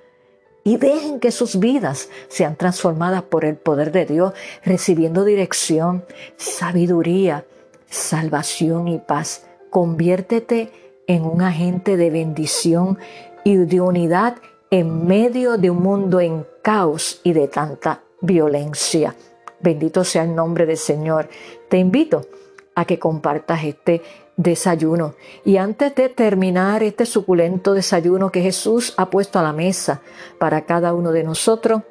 y 0.64 0.76
dejen 0.76 1.20
que 1.20 1.32
sus 1.32 1.58
vidas 1.58 2.08
sean 2.28 2.56
transformadas 2.56 3.22
por 3.22 3.44
el 3.44 3.56
poder 3.56 3.92
de 3.92 4.06
Dios, 4.06 4.32
recibiendo 4.64 5.24
dirección, 5.24 6.04
sabiduría, 6.36 7.44
salvación 7.88 8.88
y 8.88 8.98
paz. 8.98 9.46
Conviértete 9.70 10.70
en 11.06 11.24
un 11.24 11.42
agente 11.42 11.96
de 11.96 12.10
bendición 12.10 12.98
y 13.44 13.56
de 13.56 13.80
unidad 13.80 14.36
en 14.70 15.06
medio 15.06 15.58
de 15.58 15.70
un 15.70 15.82
mundo 15.82 16.20
en 16.20 16.46
caos 16.62 17.20
y 17.24 17.32
de 17.32 17.48
tanta 17.48 18.02
violencia. 18.20 19.14
Bendito 19.60 20.04
sea 20.04 20.24
el 20.24 20.34
nombre 20.34 20.66
del 20.66 20.76
Señor. 20.78 21.28
Te 21.68 21.78
invito 21.78 22.26
a 22.74 22.84
que 22.84 22.98
compartas 22.98 23.64
este 23.64 24.02
desayuno. 24.42 25.14
Y 25.44 25.56
antes 25.56 25.94
de 25.94 26.08
terminar 26.08 26.82
este 26.82 27.06
suculento 27.06 27.74
desayuno 27.74 28.32
que 28.32 28.42
Jesús 28.42 28.94
ha 28.96 29.10
puesto 29.10 29.38
a 29.38 29.42
la 29.42 29.52
mesa 29.52 30.00
para 30.38 30.62
cada 30.62 30.94
uno 30.94 31.12
de 31.12 31.22
nosotros, 31.24 31.82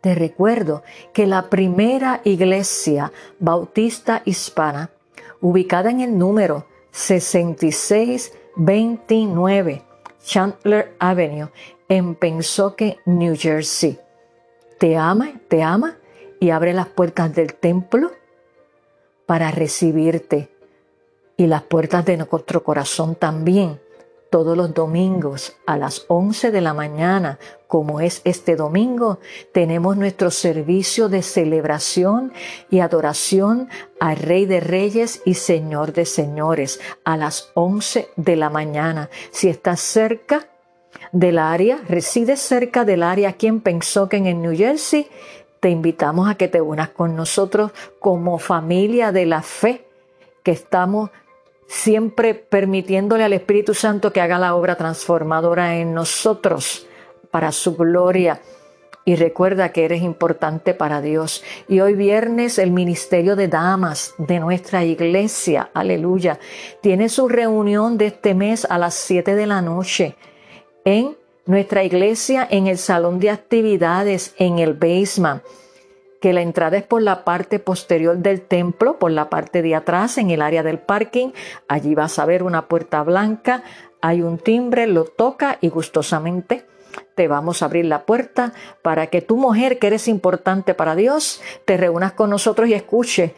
te 0.00 0.14
recuerdo 0.14 0.84
que 1.12 1.26
la 1.26 1.50
primera 1.50 2.20
iglesia 2.24 3.12
bautista 3.38 4.22
hispana, 4.24 4.88
ubicada 5.40 5.90
en 5.90 6.00
el 6.00 6.16
número 6.16 6.66
6629 6.92 9.82
Chandler 10.22 10.94
Avenue, 10.98 11.50
en 11.88 12.14
Pensoque, 12.16 12.98
New 13.04 13.36
Jersey, 13.36 13.98
te 14.78 14.96
ama, 14.96 15.32
te 15.48 15.62
ama 15.62 15.98
y 16.40 16.48
abre 16.50 16.72
las 16.72 16.88
puertas 16.88 17.34
del 17.34 17.54
templo 17.54 18.10
para 19.24 19.50
recibirte 19.50 20.55
y 21.36 21.46
las 21.46 21.62
puertas 21.62 22.04
de 22.04 22.16
nuestro 22.16 22.62
corazón 22.62 23.14
también. 23.14 23.80
Todos 24.30 24.56
los 24.56 24.74
domingos 24.74 25.56
a 25.66 25.76
las 25.76 26.04
11 26.08 26.50
de 26.50 26.60
la 26.60 26.74
mañana, 26.74 27.38
como 27.68 28.00
es 28.00 28.22
este 28.24 28.56
domingo, 28.56 29.20
tenemos 29.52 29.96
nuestro 29.96 30.32
servicio 30.32 31.08
de 31.08 31.22
celebración 31.22 32.32
y 32.68 32.80
adoración 32.80 33.68
al 34.00 34.16
Rey 34.16 34.44
de 34.44 34.60
Reyes 34.60 35.22
y 35.24 35.34
Señor 35.34 35.92
de 35.92 36.06
Señores 36.06 36.80
a 37.04 37.16
las 37.16 37.50
11 37.54 38.08
de 38.16 38.36
la 38.36 38.50
mañana. 38.50 39.10
Si 39.30 39.48
estás 39.48 39.80
cerca 39.80 40.48
del 41.12 41.38
área, 41.38 41.78
resides 41.88 42.40
cerca 42.40 42.84
del 42.84 43.04
área 43.04 43.30
aquí 43.30 43.46
en 43.46 43.60
Pensoken 43.60 44.26
en 44.26 44.42
New 44.42 44.56
Jersey, 44.56 45.08
te 45.60 45.70
invitamos 45.70 46.28
a 46.28 46.34
que 46.34 46.48
te 46.48 46.60
unas 46.60 46.90
con 46.90 47.14
nosotros 47.14 47.70
como 48.00 48.38
familia 48.38 49.12
de 49.12 49.26
la 49.26 49.42
fe 49.42 49.86
que 50.42 50.52
estamos 50.52 51.10
siempre 51.66 52.34
permitiéndole 52.34 53.24
al 53.24 53.32
Espíritu 53.32 53.74
Santo 53.74 54.12
que 54.12 54.20
haga 54.20 54.38
la 54.38 54.54
obra 54.54 54.76
transformadora 54.76 55.76
en 55.76 55.94
nosotros 55.94 56.86
para 57.30 57.52
su 57.52 57.76
gloria. 57.76 58.40
Y 59.04 59.14
recuerda 59.14 59.70
que 59.70 59.84
eres 59.84 60.02
importante 60.02 60.74
para 60.74 61.00
Dios. 61.00 61.44
Y 61.68 61.78
hoy 61.78 61.94
viernes 61.94 62.58
el 62.58 62.72
Ministerio 62.72 63.36
de 63.36 63.46
Damas 63.46 64.14
de 64.18 64.40
nuestra 64.40 64.84
iglesia, 64.84 65.70
aleluya, 65.74 66.40
tiene 66.80 67.08
su 67.08 67.28
reunión 67.28 67.98
de 67.98 68.06
este 68.06 68.34
mes 68.34 68.64
a 68.64 68.78
las 68.78 68.94
7 68.94 69.36
de 69.36 69.46
la 69.46 69.62
noche 69.62 70.16
en 70.84 71.16
nuestra 71.46 71.84
iglesia, 71.84 72.48
en 72.50 72.66
el 72.66 72.78
salón 72.78 73.20
de 73.20 73.30
actividades, 73.30 74.34
en 74.38 74.58
el 74.58 74.74
basement 74.74 75.40
que 76.26 76.32
la 76.32 76.42
entrada 76.42 76.76
es 76.76 76.82
por 76.82 77.02
la 77.02 77.22
parte 77.22 77.60
posterior 77.60 78.16
del 78.16 78.40
templo, 78.40 78.98
por 78.98 79.12
la 79.12 79.30
parte 79.30 79.62
de 79.62 79.76
atrás, 79.76 80.18
en 80.18 80.32
el 80.32 80.42
área 80.42 80.64
del 80.64 80.80
parking. 80.80 81.28
Allí 81.68 81.94
vas 81.94 82.18
a 82.18 82.24
ver 82.24 82.42
una 82.42 82.66
puerta 82.66 83.04
blanca, 83.04 83.62
hay 84.00 84.22
un 84.22 84.36
timbre, 84.38 84.88
lo 84.88 85.04
toca 85.04 85.58
y 85.60 85.68
gustosamente 85.68 86.66
te 87.14 87.28
vamos 87.28 87.62
a 87.62 87.66
abrir 87.66 87.84
la 87.84 88.06
puerta 88.06 88.54
para 88.82 89.06
que 89.06 89.22
tu 89.22 89.36
mujer, 89.36 89.78
que 89.78 89.86
eres 89.86 90.08
importante 90.08 90.74
para 90.74 90.96
Dios, 90.96 91.40
te 91.64 91.76
reúnas 91.76 92.14
con 92.14 92.28
nosotros 92.28 92.68
y 92.68 92.74
escuche 92.74 93.32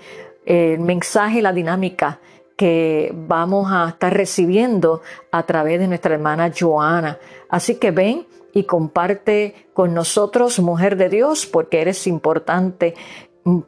el 0.46 0.80
mensaje, 0.80 1.42
la 1.42 1.52
dinámica 1.52 2.20
que 2.56 3.12
vamos 3.14 3.70
a 3.70 3.90
estar 3.90 4.14
recibiendo 4.14 5.02
a 5.30 5.42
través 5.42 5.78
de 5.78 5.88
nuestra 5.88 6.14
hermana 6.14 6.50
Joana. 6.58 7.18
Así 7.50 7.74
que 7.74 7.90
ven, 7.90 8.26
y 8.58 8.64
comparte 8.64 9.68
con 9.72 9.94
nosotros, 9.94 10.58
mujer 10.58 10.96
de 10.96 11.08
Dios, 11.08 11.46
porque 11.46 11.80
eres 11.80 12.08
importante 12.08 12.94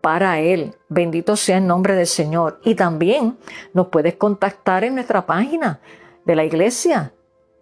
para 0.01 0.41
Él. 0.41 0.75
Bendito 0.89 1.37
sea 1.37 1.59
el 1.59 1.67
nombre 1.67 1.95
del 1.95 2.09
Señor. 2.09 2.61
Y 2.65 2.75
también 2.75 3.39
nos 3.73 3.87
puedes 3.87 4.17
contactar 4.17 4.83
en 4.83 4.97
nuestra 4.97 5.27
página 5.27 5.81
de 6.25 6.35
la 6.35 6.45
iglesia. 6.45 7.13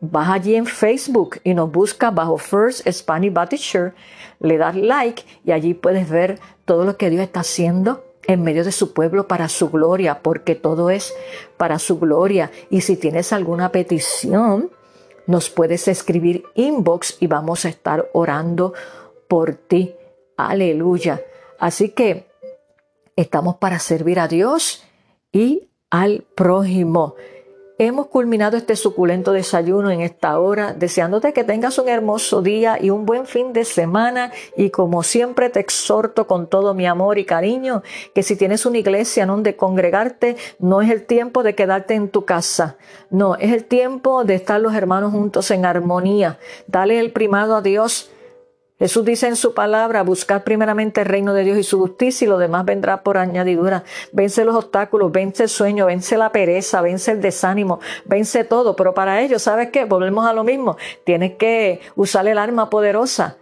Vas 0.00 0.30
allí 0.30 0.54
en 0.54 0.64
Facebook 0.64 1.38
y 1.44 1.52
nos 1.52 1.70
buscas 1.70 2.14
bajo 2.14 2.38
First 2.38 2.88
Spanish 2.90 3.32
Baptist 3.32 3.64
Church, 3.64 3.94
le 4.40 4.56
das 4.56 4.76
like 4.76 5.24
y 5.44 5.52
allí 5.52 5.74
puedes 5.74 6.08
ver 6.08 6.38
todo 6.64 6.84
lo 6.84 6.96
que 6.96 7.10
Dios 7.10 7.22
está 7.22 7.40
haciendo 7.40 8.04
en 8.22 8.42
medio 8.42 8.64
de 8.64 8.72
su 8.72 8.94
pueblo 8.94 9.26
para 9.26 9.48
su 9.48 9.70
gloria, 9.70 10.20
porque 10.22 10.54
todo 10.54 10.88
es 10.88 11.12
para 11.56 11.78
su 11.78 11.98
gloria. 11.98 12.50
Y 12.70 12.82
si 12.82 12.96
tienes 12.96 13.32
alguna 13.32 13.70
petición, 13.70 14.70
nos 15.28 15.50
puedes 15.50 15.86
escribir 15.88 16.44
inbox 16.54 17.18
y 17.20 17.26
vamos 17.26 17.66
a 17.66 17.68
estar 17.68 18.08
orando 18.14 18.72
por 19.28 19.54
ti. 19.54 19.94
Aleluya. 20.38 21.20
Así 21.60 21.90
que 21.90 22.26
estamos 23.14 23.56
para 23.56 23.78
servir 23.78 24.20
a 24.20 24.26
Dios 24.26 24.82
y 25.30 25.68
al 25.90 26.24
prójimo. 26.34 27.14
Hemos 27.80 28.08
culminado 28.08 28.56
este 28.56 28.74
suculento 28.74 29.30
desayuno 29.30 29.92
en 29.92 30.00
esta 30.00 30.40
hora, 30.40 30.72
deseándote 30.72 31.32
que 31.32 31.44
tengas 31.44 31.78
un 31.78 31.88
hermoso 31.88 32.42
día 32.42 32.76
y 32.80 32.90
un 32.90 33.06
buen 33.06 33.24
fin 33.24 33.52
de 33.52 33.64
semana. 33.64 34.32
Y 34.56 34.70
como 34.70 35.04
siempre 35.04 35.48
te 35.48 35.60
exhorto 35.60 36.26
con 36.26 36.48
todo 36.48 36.74
mi 36.74 36.86
amor 36.86 37.18
y 37.18 37.24
cariño, 37.24 37.84
que 38.16 38.24
si 38.24 38.34
tienes 38.34 38.66
una 38.66 38.78
iglesia 38.78 39.22
en 39.22 39.28
donde 39.28 39.54
congregarte, 39.54 40.36
no 40.58 40.82
es 40.82 40.90
el 40.90 41.06
tiempo 41.06 41.44
de 41.44 41.54
quedarte 41.54 41.94
en 41.94 42.08
tu 42.08 42.24
casa. 42.24 42.78
No, 43.10 43.36
es 43.36 43.52
el 43.52 43.64
tiempo 43.64 44.24
de 44.24 44.34
estar 44.34 44.60
los 44.60 44.74
hermanos 44.74 45.12
juntos 45.12 45.48
en 45.52 45.64
armonía. 45.64 46.40
Dale 46.66 46.98
el 46.98 47.12
primado 47.12 47.54
a 47.54 47.62
Dios 47.62 48.10
Jesús 48.78 49.04
dice 49.04 49.26
en 49.26 49.34
su 49.34 49.54
palabra, 49.54 50.02
buscar 50.02 50.44
primeramente 50.44 51.00
el 51.00 51.06
reino 51.06 51.34
de 51.34 51.42
Dios 51.42 51.58
y 51.58 51.64
su 51.64 51.80
justicia 51.80 52.24
y 52.24 52.28
lo 52.28 52.38
demás 52.38 52.64
vendrá 52.64 53.02
por 53.02 53.18
añadidura. 53.18 53.82
Vence 54.12 54.44
los 54.44 54.54
obstáculos, 54.54 55.10
vence 55.10 55.44
el 55.44 55.48
sueño, 55.48 55.86
vence 55.86 56.16
la 56.16 56.30
pereza, 56.30 56.80
vence 56.80 57.10
el 57.10 57.20
desánimo, 57.20 57.80
vence 58.04 58.44
todo. 58.44 58.76
Pero 58.76 58.94
para 58.94 59.20
ello, 59.20 59.40
¿sabes 59.40 59.70
qué? 59.70 59.84
Volvemos 59.84 60.26
a 60.26 60.32
lo 60.32 60.44
mismo. 60.44 60.76
Tienes 61.02 61.34
que 61.36 61.80
usar 61.96 62.28
el 62.28 62.38
arma 62.38 62.70
poderosa 62.70 63.36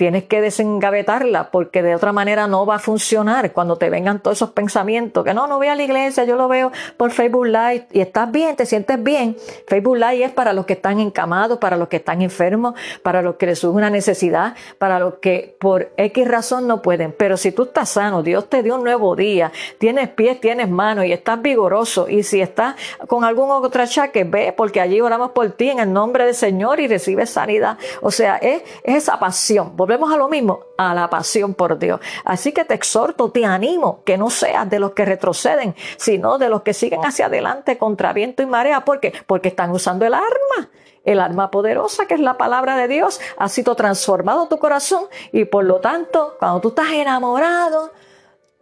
tienes 0.00 0.24
que 0.24 0.40
desengavetarla 0.40 1.50
porque 1.50 1.82
de 1.82 1.94
otra 1.94 2.10
manera 2.10 2.46
no 2.46 2.64
va 2.64 2.76
a 2.76 2.78
funcionar 2.78 3.52
cuando 3.52 3.76
te 3.76 3.90
vengan 3.90 4.18
todos 4.20 4.38
esos 4.38 4.52
pensamientos 4.52 5.22
que 5.22 5.34
no, 5.34 5.46
no 5.46 5.58
voy 5.58 5.66
a 5.66 5.74
la 5.74 5.82
iglesia, 5.82 6.24
yo 6.24 6.36
lo 6.36 6.48
veo 6.48 6.72
por 6.96 7.10
Facebook 7.10 7.44
Live 7.44 7.86
y 7.92 8.00
estás 8.00 8.32
bien, 8.32 8.56
te 8.56 8.64
sientes 8.64 9.02
bien. 9.02 9.36
Facebook 9.66 9.98
Live 9.98 10.24
es 10.24 10.30
para 10.30 10.54
los 10.54 10.64
que 10.64 10.72
están 10.72 11.00
encamados, 11.00 11.58
para 11.58 11.76
los 11.76 11.88
que 11.88 11.96
están 11.96 12.22
enfermos, 12.22 12.76
para 13.02 13.20
los 13.20 13.34
que 13.34 13.44
les 13.44 13.58
surge 13.58 13.76
una 13.76 13.90
necesidad, 13.90 14.54
para 14.78 14.98
los 14.98 15.16
que 15.16 15.54
por 15.60 15.92
X 15.98 16.26
razón 16.26 16.66
no 16.66 16.80
pueden. 16.80 17.12
Pero 17.12 17.36
si 17.36 17.52
tú 17.52 17.64
estás 17.64 17.90
sano, 17.90 18.22
Dios 18.22 18.48
te 18.48 18.62
dio 18.62 18.76
un 18.76 18.84
nuevo 18.84 19.14
día, 19.16 19.52
tienes 19.76 20.08
pies, 20.08 20.40
tienes 20.40 20.70
manos 20.70 21.04
y 21.04 21.12
estás 21.12 21.42
vigoroso 21.42 22.08
y 22.08 22.22
si 22.22 22.40
estás 22.40 22.74
con 23.06 23.22
algún 23.22 23.50
otro 23.50 23.82
achaque, 23.82 24.24
ve 24.24 24.54
porque 24.56 24.80
allí 24.80 24.98
oramos 25.02 25.32
por 25.32 25.50
ti 25.50 25.68
en 25.68 25.80
el 25.80 25.92
nombre 25.92 26.24
del 26.24 26.34
Señor 26.34 26.80
y 26.80 26.88
recibes 26.88 27.28
sanidad. 27.28 27.76
O 28.00 28.10
sea, 28.10 28.36
es, 28.36 28.62
es 28.82 28.94
esa 28.94 29.18
pasión 29.18 29.76
volvemos 29.90 30.12
a 30.12 30.16
lo 30.16 30.28
mismo, 30.28 30.60
a 30.78 30.94
la 30.94 31.10
pasión 31.10 31.52
por 31.54 31.76
Dios. 31.76 31.98
Así 32.24 32.52
que 32.52 32.64
te 32.64 32.74
exhorto, 32.74 33.32
te 33.32 33.44
animo 33.44 34.04
que 34.04 34.16
no 34.16 34.30
seas 34.30 34.70
de 34.70 34.78
los 34.78 34.92
que 34.92 35.04
retroceden, 35.04 35.74
sino 35.96 36.38
de 36.38 36.48
los 36.48 36.62
que 36.62 36.74
siguen 36.74 37.04
hacia 37.04 37.26
adelante 37.26 37.76
contra 37.76 38.12
viento 38.12 38.40
y 38.44 38.46
marea. 38.46 38.84
¿Por 38.84 39.00
qué? 39.00 39.12
Porque 39.26 39.48
están 39.48 39.72
usando 39.72 40.06
el 40.06 40.14
arma. 40.14 40.70
El 41.02 41.18
arma 41.18 41.50
poderosa 41.50 42.06
que 42.06 42.14
es 42.14 42.20
la 42.20 42.38
palabra 42.38 42.76
de 42.76 42.86
Dios 42.86 43.20
ha 43.36 43.48
sido 43.48 43.74
transformado 43.74 44.46
tu 44.46 44.58
corazón 44.60 45.06
y 45.32 45.44
por 45.44 45.64
lo 45.64 45.80
tanto, 45.80 46.36
cuando 46.38 46.60
tú 46.60 46.68
estás 46.68 46.90
enamorado, 46.92 47.90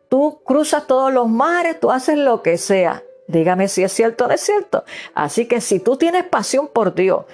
tú 0.09 0.41
cruzas 0.45 0.87
todos 0.87 1.13
los 1.13 1.29
mares, 1.29 1.79
tú 1.79 1.91
haces 1.91 2.17
lo 2.17 2.43
que 2.43 2.57
sea. 2.57 3.03
Dígame 3.27 3.69
si 3.69 3.83
es 3.83 3.93
cierto 3.93 4.25
o 4.25 4.29
no 4.29 4.35
es 4.35 4.41
cierto. 4.41 4.85
Así 5.15 5.47
que 5.47 5.61
si 5.61 5.79
tú 5.79 5.99
tienes 5.99 6.25
pasión 6.25 6.69
por 6.69 6.95
Dios 6.95 7.27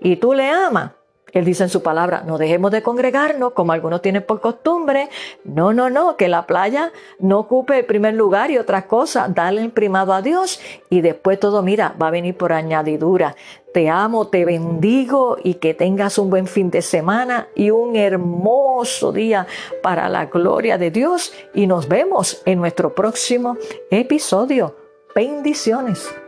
y 0.00 0.16
tú 0.16 0.32
le 0.32 0.48
amas, 0.48 0.92
él 1.32 1.46
dice 1.46 1.64
en 1.64 1.70
su 1.70 1.82
palabra, 1.82 2.22
no 2.26 2.36
dejemos 2.36 2.70
de 2.70 2.82
congregarnos 2.82 3.52
como 3.54 3.72
algunos 3.72 4.02
tienen 4.02 4.22
por 4.22 4.40
costumbre. 4.40 5.08
No, 5.44 5.72
no, 5.72 5.88
no, 5.88 6.16
que 6.16 6.28
la 6.28 6.46
playa 6.46 6.92
no 7.18 7.40
ocupe 7.40 7.78
el 7.78 7.86
primer 7.86 8.14
lugar 8.14 8.50
y 8.50 8.58
otras 8.58 8.84
cosas. 8.84 9.34
Dale 9.34 9.62
el 9.62 9.70
primado 9.70 10.12
a 10.12 10.20
Dios 10.20 10.60
y 10.90 11.00
después 11.00 11.40
todo, 11.40 11.62
mira, 11.62 11.94
va 12.00 12.08
a 12.08 12.10
venir 12.10 12.36
por 12.36 12.52
añadidura. 12.52 13.34
Te 13.72 13.88
amo, 13.88 14.28
te 14.28 14.44
bendigo 14.44 15.38
y 15.42 15.54
que 15.54 15.72
tengas 15.72 16.18
un 16.18 16.28
buen 16.28 16.46
fin 16.46 16.70
de 16.70 16.82
semana 16.82 17.48
y 17.54 17.70
un 17.70 17.96
hermoso 17.96 19.12
día 19.12 19.46
para 19.82 20.10
la 20.10 20.26
gloria 20.26 20.76
de 20.76 20.90
Dios. 20.90 21.32
Y 21.54 21.66
nos 21.66 21.88
vemos 21.88 22.42
en 22.44 22.58
nuestro 22.58 22.94
próximo 22.94 23.56
episodio. 23.90 24.76
Bendiciones. 25.14 26.21